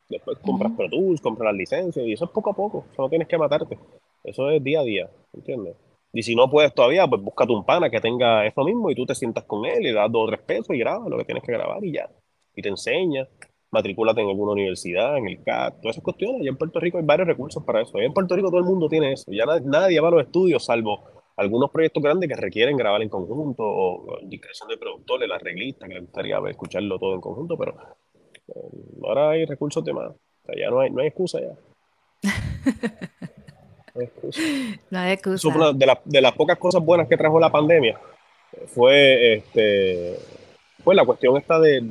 [0.10, 2.86] Después compras Pro Tools, compras las licencias y eso es poco a poco.
[2.92, 3.78] Eso no tienes que matarte.
[4.24, 5.10] Eso es día a día.
[5.34, 5.78] ¿Entiendes?
[6.14, 9.06] Y si no puedes todavía, pues búscate un pana que tenga eso mismo y tú
[9.06, 11.26] te sientas con él y le das dos o tres pesos y grabas lo que
[11.26, 12.10] tienes que grabar y ya.
[12.54, 13.28] Y te enseña,
[13.72, 16.44] matricúlate en alguna universidad, en el CAT, todas esas cuestiones.
[16.44, 17.98] Y en Puerto Rico hay varios recursos para eso.
[17.98, 19.32] en Puerto Rico todo el mundo tiene eso.
[19.32, 21.04] Ya nadie, va a los estudios, salvo
[21.38, 25.96] algunos proyectos grandes que requieren grabar en conjunto o, indicación de productores, las reglistas, que
[25.96, 27.74] les gustaría escucharlo todo en conjunto, pero
[28.50, 28.54] eh,
[29.04, 30.10] ahora hay recursos de más.
[30.10, 31.58] O sea, ya no hay, no hay excusa ya.
[35.74, 38.00] de, las pocas cosas buenas que trajo la pandemia
[38.68, 40.18] fue este
[40.84, 41.82] pues la cuestión esta de,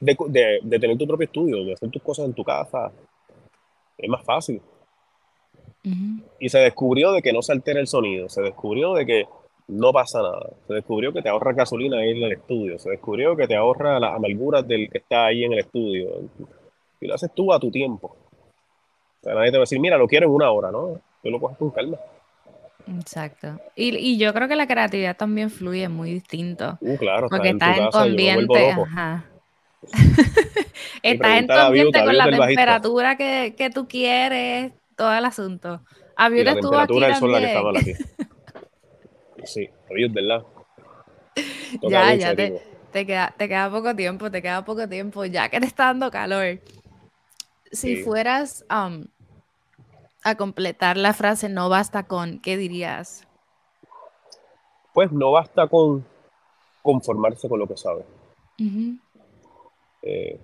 [0.00, 2.92] de, tener tu propio estudio, de hacer tus cosas en tu casa.
[3.96, 4.60] Es más fácil.
[6.38, 9.24] Y se descubrió de que no se altera el sonido, se descubrió de que
[9.68, 13.46] no pasa nada, se descubrió que te ahorra gasolina ir al estudio, se descubrió que
[13.46, 16.10] te ahorra las amarguras del que está ahí en el estudio.
[17.00, 18.16] Y lo haces tú a tu tiempo
[19.34, 21.00] nadie te va a decir, mira, lo quiero en una hora, ¿no?
[21.22, 21.96] Tú lo coges con calma.
[22.86, 23.60] Exacto.
[23.76, 26.78] Y, y, yo creo que la creatividad también fluye muy distinto.
[26.80, 28.70] Uh, claro, porque estás en, tu ambiente.
[28.70, 29.24] Ajá.
[31.02, 35.82] estás en tu ambiente con la temperatura que, que, tú quieres, todo el asunto.
[36.16, 36.98] Avión la estuvo aquí.
[36.98, 37.92] La sol la que estaba aquí.
[39.44, 40.42] sí, Avión, ¿verdad?
[41.82, 42.60] ya, ya te,
[42.90, 46.10] te, queda, te queda poco tiempo, te queda poco tiempo, ya que te está dando
[46.10, 46.58] calor
[47.72, 48.64] si fueras
[50.30, 53.26] a completar la frase no basta con, ¿qué dirías?
[54.92, 56.04] Pues no basta con
[56.82, 58.04] conformarse con lo que sabe.
[60.02, 60.40] Eh,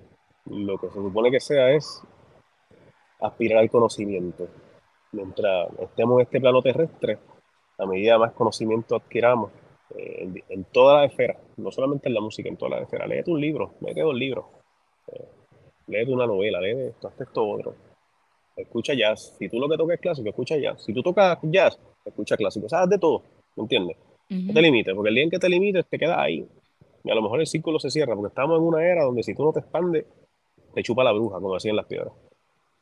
[0.47, 2.03] lo que se supone que sea es
[3.21, 4.49] aspirar al conocimiento.
[5.13, 7.19] Mientras estemos en este plano terrestre,
[7.79, 9.51] a medida más conocimiento adquiramos
[9.97, 13.07] eh, en, toda la esfera, no solamente en la música, en toda la esfera.
[13.07, 14.47] Léete un libro, léete dos libros.
[15.09, 15.29] Eh,
[15.87, 17.75] léete una novela, lee esto, haz esto otro.
[18.57, 19.35] Escucha jazz.
[19.39, 20.83] Si tú lo que tocas es clásico, escucha jazz.
[20.83, 22.69] Si tú tocas jazz, escucha clásico.
[22.69, 23.23] Sabes de todo,
[23.57, 23.97] ¿me entiendes?
[24.29, 26.47] No te limites, porque el día en que te limites te quedas ahí.
[27.05, 29.35] Y a lo mejor el círculo se cierra, porque estamos en una era donde si
[29.35, 30.07] tú no te expandes,
[30.75, 32.13] te chupa la bruja, como decían las piedras.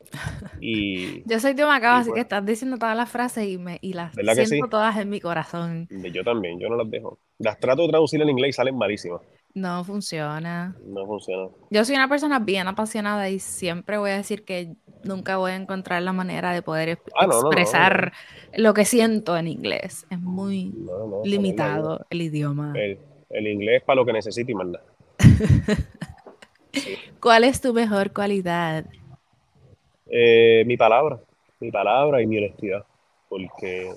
[0.60, 3.78] Y, yo soy de Macao, así que pues estás diciendo todas las frases y, me,
[3.80, 5.88] y las siento todas en mi corazón.
[5.90, 7.18] Yo también, yo no las dejo.
[7.38, 9.22] Las trato de traducir en inglés y salen malísimas.
[9.54, 10.74] No funciona.
[10.86, 11.50] No funciona.
[11.70, 14.74] Yo soy una persona bien apasionada y siempre voy a decir que
[15.04, 18.12] nunca voy a encontrar la manera de poder ah, expresar
[18.56, 20.06] lo que siento en inglés.
[20.10, 20.72] Es muy
[21.24, 22.72] limitado el idioma.
[22.76, 24.82] El, inglés es para lo que necesita y manda.
[27.20, 28.86] ¿Cuál es tu mejor cualidad?
[30.06, 31.20] Eh, mi palabra,
[31.60, 32.84] mi palabra y mi honestidad,
[33.28, 33.92] porque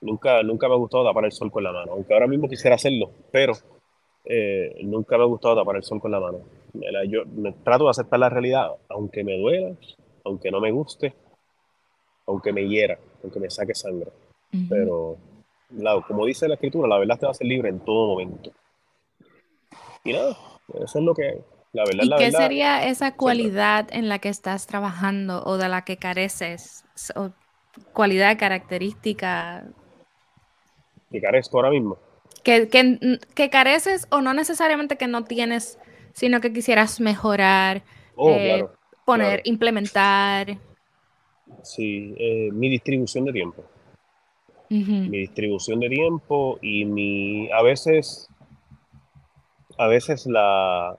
[0.00, 2.76] nunca, nunca me ha gustado tapar el sol con la mano, aunque ahora mismo quisiera
[2.76, 3.54] hacerlo, pero
[4.30, 6.40] eh, nunca me ha gustado tapar el sol con la mano.
[7.08, 7.22] Yo
[7.64, 9.74] trato de aceptar la realidad, aunque me duela,
[10.24, 11.14] aunque no me guste,
[12.26, 14.10] aunque me hiera, aunque me saque sangre.
[14.68, 15.16] Pero,
[16.06, 18.52] como dice la escritura, la verdad te va a hacer libre en todo momento.
[20.04, 20.36] Y nada,
[20.74, 24.66] eso es lo que la verdad, ¿Y qué sería esa cualidad en la que estás
[24.66, 26.84] trabajando o de la que careces?
[27.14, 27.30] O
[27.92, 29.64] cualidad, característica.
[31.10, 31.98] Que carezco ahora mismo.
[32.48, 35.78] Que, que, careces o no necesariamente que no tienes,
[36.14, 37.82] sino que quisieras mejorar,
[38.16, 38.64] oh, eh,
[39.04, 40.56] poner, implementar.
[41.62, 43.64] Sí, eh, mi distribución de tiempo.
[44.70, 48.30] Mi distribución de tiempo y mi, a veces,
[49.76, 50.98] a veces la,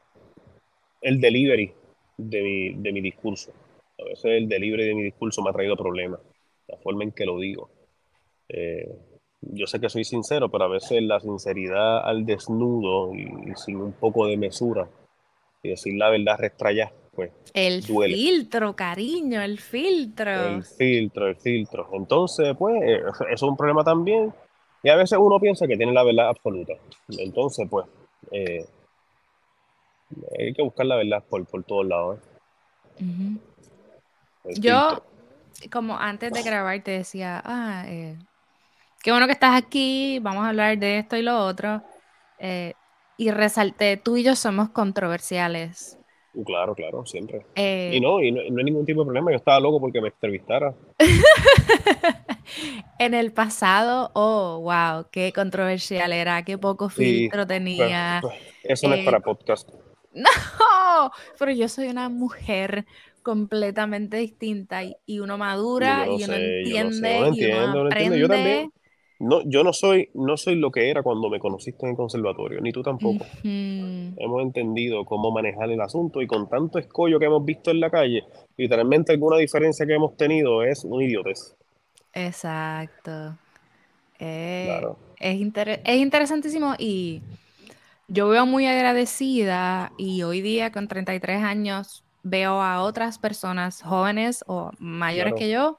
[1.01, 1.73] el delivery
[2.15, 3.51] de mi, de mi discurso.
[3.97, 6.19] A veces el delivery de mi discurso me ha traído problemas,
[6.67, 7.71] la forma en que lo digo.
[8.49, 8.87] Eh,
[9.41, 13.93] yo sé que soy sincero, pero a veces la sinceridad al desnudo y, sin un
[13.93, 14.89] poco de mesura
[15.63, 17.31] y decir la verdad restraya, pues.
[17.53, 20.31] El filtro, cariño, el filtro.
[20.31, 21.89] El filtro, el filtro.
[21.93, 24.33] Entonces, pues, eso es un problema también.
[24.83, 26.73] Y a veces uno piensa que tiene la verdad absoluta.
[27.09, 27.85] Entonces, pues,
[28.31, 28.65] eh,
[30.37, 32.19] hay que buscar la verdad por, por todos lados.
[32.99, 34.53] ¿eh?
[34.59, 35.03] Yo,
[35.71, 38.17] como antes de grabar, te decía, ah, eh,
[39.03, 41.81] qué bueno que estás aquí, vamos a hablar de esto y lo otro.
[42.39, 42.73] Eh,
[43.17, 45.97] y resalté, tú y yo somos controversiales.
[46.33, 47.45] Uh, claro, claro, siempre.
[47.55, 50.73] y, no, y no, hay ningún tipo de problema, yo estaba loco porque me entrevistara.
[52.99, 58.19] en el pasado, oh, wow, qué controversial era, qué poco filtro pues, tenía.
[58.21, 59.69] Pues, eso no es para podcast.
[60.11, 62.87] No, pero yo soy una mujer
[63.21, 68.19] completamente distinta y, uno madura y uno entiende y uno aprende.
[68.19, 68.71] Yo también.
[69.19, 72.61] No, yo no soy, no soy lo que era cuando me conociste en el conservatorio,
[72.61, 73.25] ni tú tampoco.
[73.43, 77.89] Hemos entendido cómo manejar el asunto y con tanto escollo que hemos visto en la
[77.89, 78.23] calle,
[78.55, 81.53] literalmente alguna diferencia que hemos tenido es un idiotez.
[82.13, 83.37] Exacto.
[84.19, 84.81] Eh,
[85.19, 85.37] es,
[85.83, 87.21] es interesantísimo y
[88.07, 94.43] yo veo muy agradecida y hoy día con 33 años veo a otras personas jóvenes
[94.47, 95.77] o mayores que yo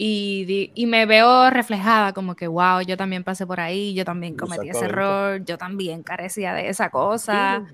[0.00, 4.36] y, y, me veo reflejada como que, wow, yo también pasé por ahí, yo también
[4.36, 7.66] cometí ese error, yo también carecía de esa cosa.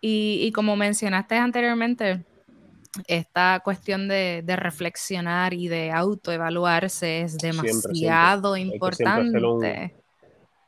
[0.00, 2.24] Y, y, como mencionaste anteriormente,
[3.06, 9.94] esta cuestión de, de reflexionar y de autoevaluarse es demasiado importante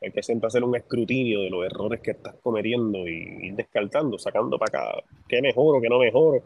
[0.03, 4.19] hay que siempre hacer un escrutinio de los errores que estás cometiendo y ir descartando,
[4.19, 6.43] sacando para acá qué mejoro, qué no mejoro.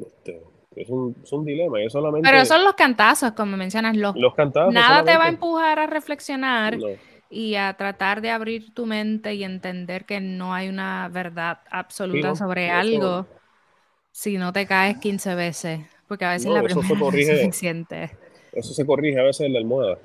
[0.00, 0.40] Este,
[0.76, 1.82] es, un, es un dilema.
[1.82, 2.28] Es solamente...
[2.28, 3.96] Pero son los cantazos, como mencionas.
[3.96, 4.72] Los, los cantazos.
[4.72, 6.78] Nada te va a empujar a reflexionar
[7.30, 12.36] y a tratar de abrir tu mente y entender que no hay una verdad absoluta
[12.36, 13.26] sobre algo
[14.12, 15.80] si no te caes 15 veces.
[16.06, 16.78] Porque a veces la primera
[17.14, 18.10] es suficiente.
[18.52, 19.98] Eso se corrige a veces en la almohada,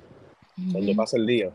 [0.72, 1.50] cuando pasa el día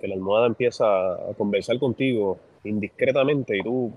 [0.00, 3.92] que la almohada empieza a conversar contigo indiscretamente y tú...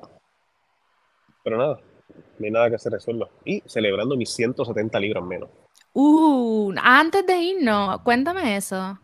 [1.43, 1.80] Pero nada,
[2.39, 3.30] no hay nada que se resuelva.
[3.45, 5.49] Y celebrando mis 170 libras menos.
[5.93, 8.99] Uh, antes de irnos, cuéntame eso.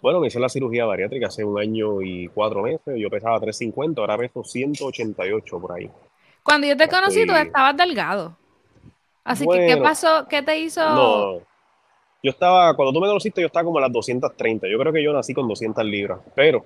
[0.00, 2.94] Bueno, me hice la cirugía bariátrica hace un año y cuatro meses.
[2.96, 5.90] Yo pesaba 350, ahora peso 188 por ahí.
[6.42, 8.36] Cuando yo te conocí, tú estabas delgado.
[9.24, 10.26] Así que, ¿qué pasó?
[10.28, 10.80] ¿Qué te hizo?
[10.80, 11.42] No,
[12.22, 14.66] yo estaba, cuando tú me conociste, yo estaba como a las 230.
[14.68, 16.20] Yo creo que yo nací con 200 libras.
[16.34, 16.64] Pero,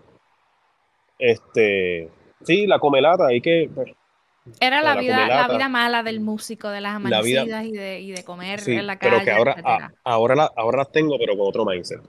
[1.19, 2.09] este,
[2.43, 3.69] sí, la comelata, hay que.
[4.61, 8.25] Era la, vida, la vida mala del músico, de las amanecidas y, de, y de
[8.25, 9.13] comer en la calle.
[9.13, 12.01] Pero que ahora, ahora, ahora las tengo, pero con otro mindset.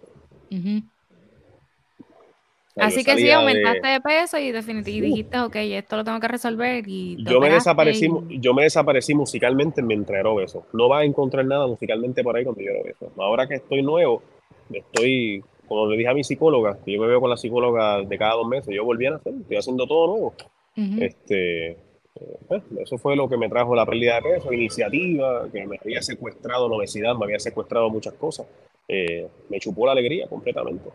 [2.75, 4.01] Así que sí, aumentaste de...
[4.01, 6.83] peso y definitivamente dijiste, ok, esto lo tengo que resolver.
[6.87, 8.09] Y yo me, desaparecí,
[8.39, 10.65] yo me desaparecí musicalmente mientras era obeso.
[10.73, 13.11] No vas a encontrar nada musicalmente por ahí cuando yo era obeso.
[13.17, 14.23] Ahora que estoy nuevo,
[14.71, 18.17] estoy como le dije a mi psicóloga, que yo me veo con la psicóloga de
[18.17, 20.33] cada dos meses, yo volví a hacer, estoy haciendo todo nuevo.
[20.99, 21.77] este,
[22.15, 25.79] eh, pues, eso fue lo que me trajo la pérdida de peso, iniciativa, que me
[25.81, 28.47] había secuestrado la obesidad, me había secuestrado muchas cosas.
[28.87, 30.89] Eh, me chupó la alegría completamente.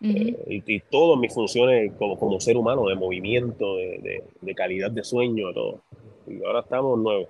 [0.00, 4.90] Eh, y, y, todas mis funciones como, como ser humano, de movimiento, de, de, calidad
[4.90, 5.80] de sueño, todo.
[6.26, 7.28] Y ahora estamos nuevos.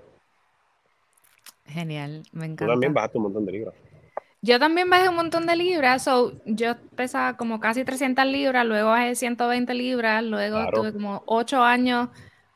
[1.67, 2.67] Genial, me encanta.
[2.67, 3.75] Tú también bajaste un montón de libras.
[4.43, 8.91] Yo también bajé un montón de libras, so, yo pesaba como casi 300 libras, luego
[8.91, 12.09] bajé 120 libras, luego tuve como 8 años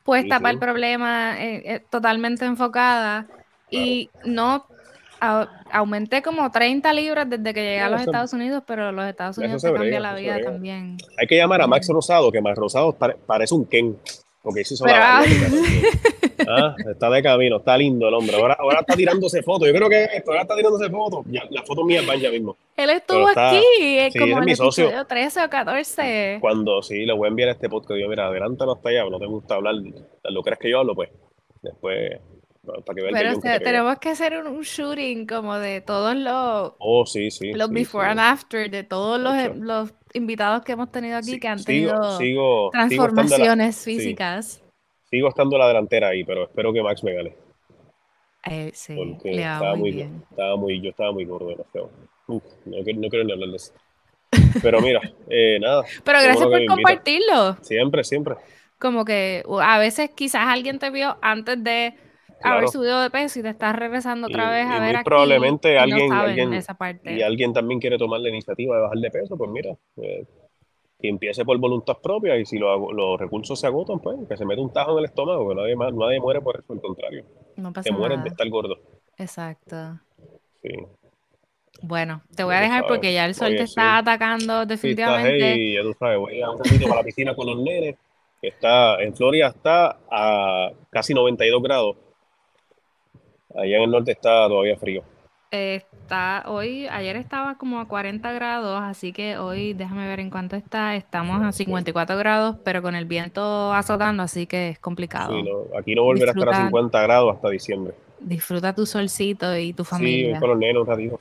[0.08, 3.26] puesta para el problema, eh, eh, totalmente enfocada
[3.70, 4.64] y no
[5.70, 9.60] aumenté como 30 libras desde que llegué a los Estados Unidos, pero los Estados Unidos
[9.60, 10.96] se cambia la vida también.
[11.18, 12.96] Hay que llamar a Max Rosado, que Max Rosado
[13.26, 13.98] parece un Ken.
[14.40, 15.22] Porque hizo ah.
[16.46, 18.36] Ah, está de camino, está lindo el hombre.
[18.36, 19.68] Ahora, ahora está tirándose fotos.
[19.68, 21.24] Yo creo que ahora está tirándose fotos.
[21.30, 22.56] Ya, la foto mía van ya mismo.
[22.76, 26.38] Él estuvo aquí, como en el episodio 13 o 14.
[26.40, 28.00] Cuando sí, le voy a enviar este podcast.
[28.00, 29.74] Yo, mira, adelántalo hasta allá, no te gusta hablar.
[30.24, 31.10] Lo crees que yo hablo, pues.
[31.62, 32.20] Después
[33.12, 38.06] pero tenemos que hacer un, shooting como de todos los, oh, sí, sí, los before
[38.06, 43.84] and after, de todos los, los, invitados que hemos tenido aquí que han tenido transformaciones
[43.84, 44.62] físicas.
[45.10, 47.34] Sigo estando en la delantera ahí, pero espero que Max me gane.
[48.50, 50.22] Eh, sí, porque estaba muy, bien.
[50.30, 51.90] Estaba muy, yo estaba muy gordo, no,
[52.64, 53.72] no, quiero ni hablar de eso.
[54.62, 55.84] Pero mira, eh, nada.
[56.04, 57.56] Pero gracias por compartirlo.
[57.62, 58.34] Siempre, siempre.
[58.78, 61.94] Como que a veces quizás alguien te vio antes de
[62.42, 65.04] haber subido de peso y te estás regresando otra vez a ver aquí.
[65.04, 67.14] Probablemente alguien, alguien esa parte.
[67.14, 70.24] y alguien también quiere tomar la iniciativa de bajar de peso, pues mira, eh,
[71.00, 74.60] que empiece por voluntad propia y si los recursos se agotan, pues que se mete
[74.60, 77.24] un tajo en el estómago, que nadie, más, nadie muere por eso, al contrario.
[77.56, 78.78] No pasa Te mueren de estar gordo.
[79.16, 80.00] Exacto.
[80.62, 80.70] Sí.
[81.82, 85.54] Bueno, te voy a dejar porque ya el sol te está atacando definitivamente.
[85.54, 87.94] Sí, ya tú sabes, voy a un poquito para la piscina con los nenes.
[88.42, 91.96] está, en Florida está a casi 92 grados
[93.54, 95.02] Allá en el norte está todavía frío
[96.46, 100.94] hoy, ayer estaba como a 40 grados, así que hoy déjame ver en cuánto está.
[100.96, 105.34] Estamos a 54 grados, pero con el viento azotando, así que es complicado.
[105.78, 107.94] Aquí no volverá a estar a 50 grados hasta diciembre.
[108.20, 110.34] Disfruta tu solcito y tu familia.
[110.34, 111.20] Sí, con los nenos ratito.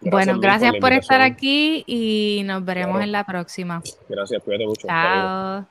[0.00, 3.82] Bueno, gracias por, estar aquí y nos veremos en la próxima.
[4.08, 4.86] Gracias, cuídate mucho.
[4.86, 5.66] Chao.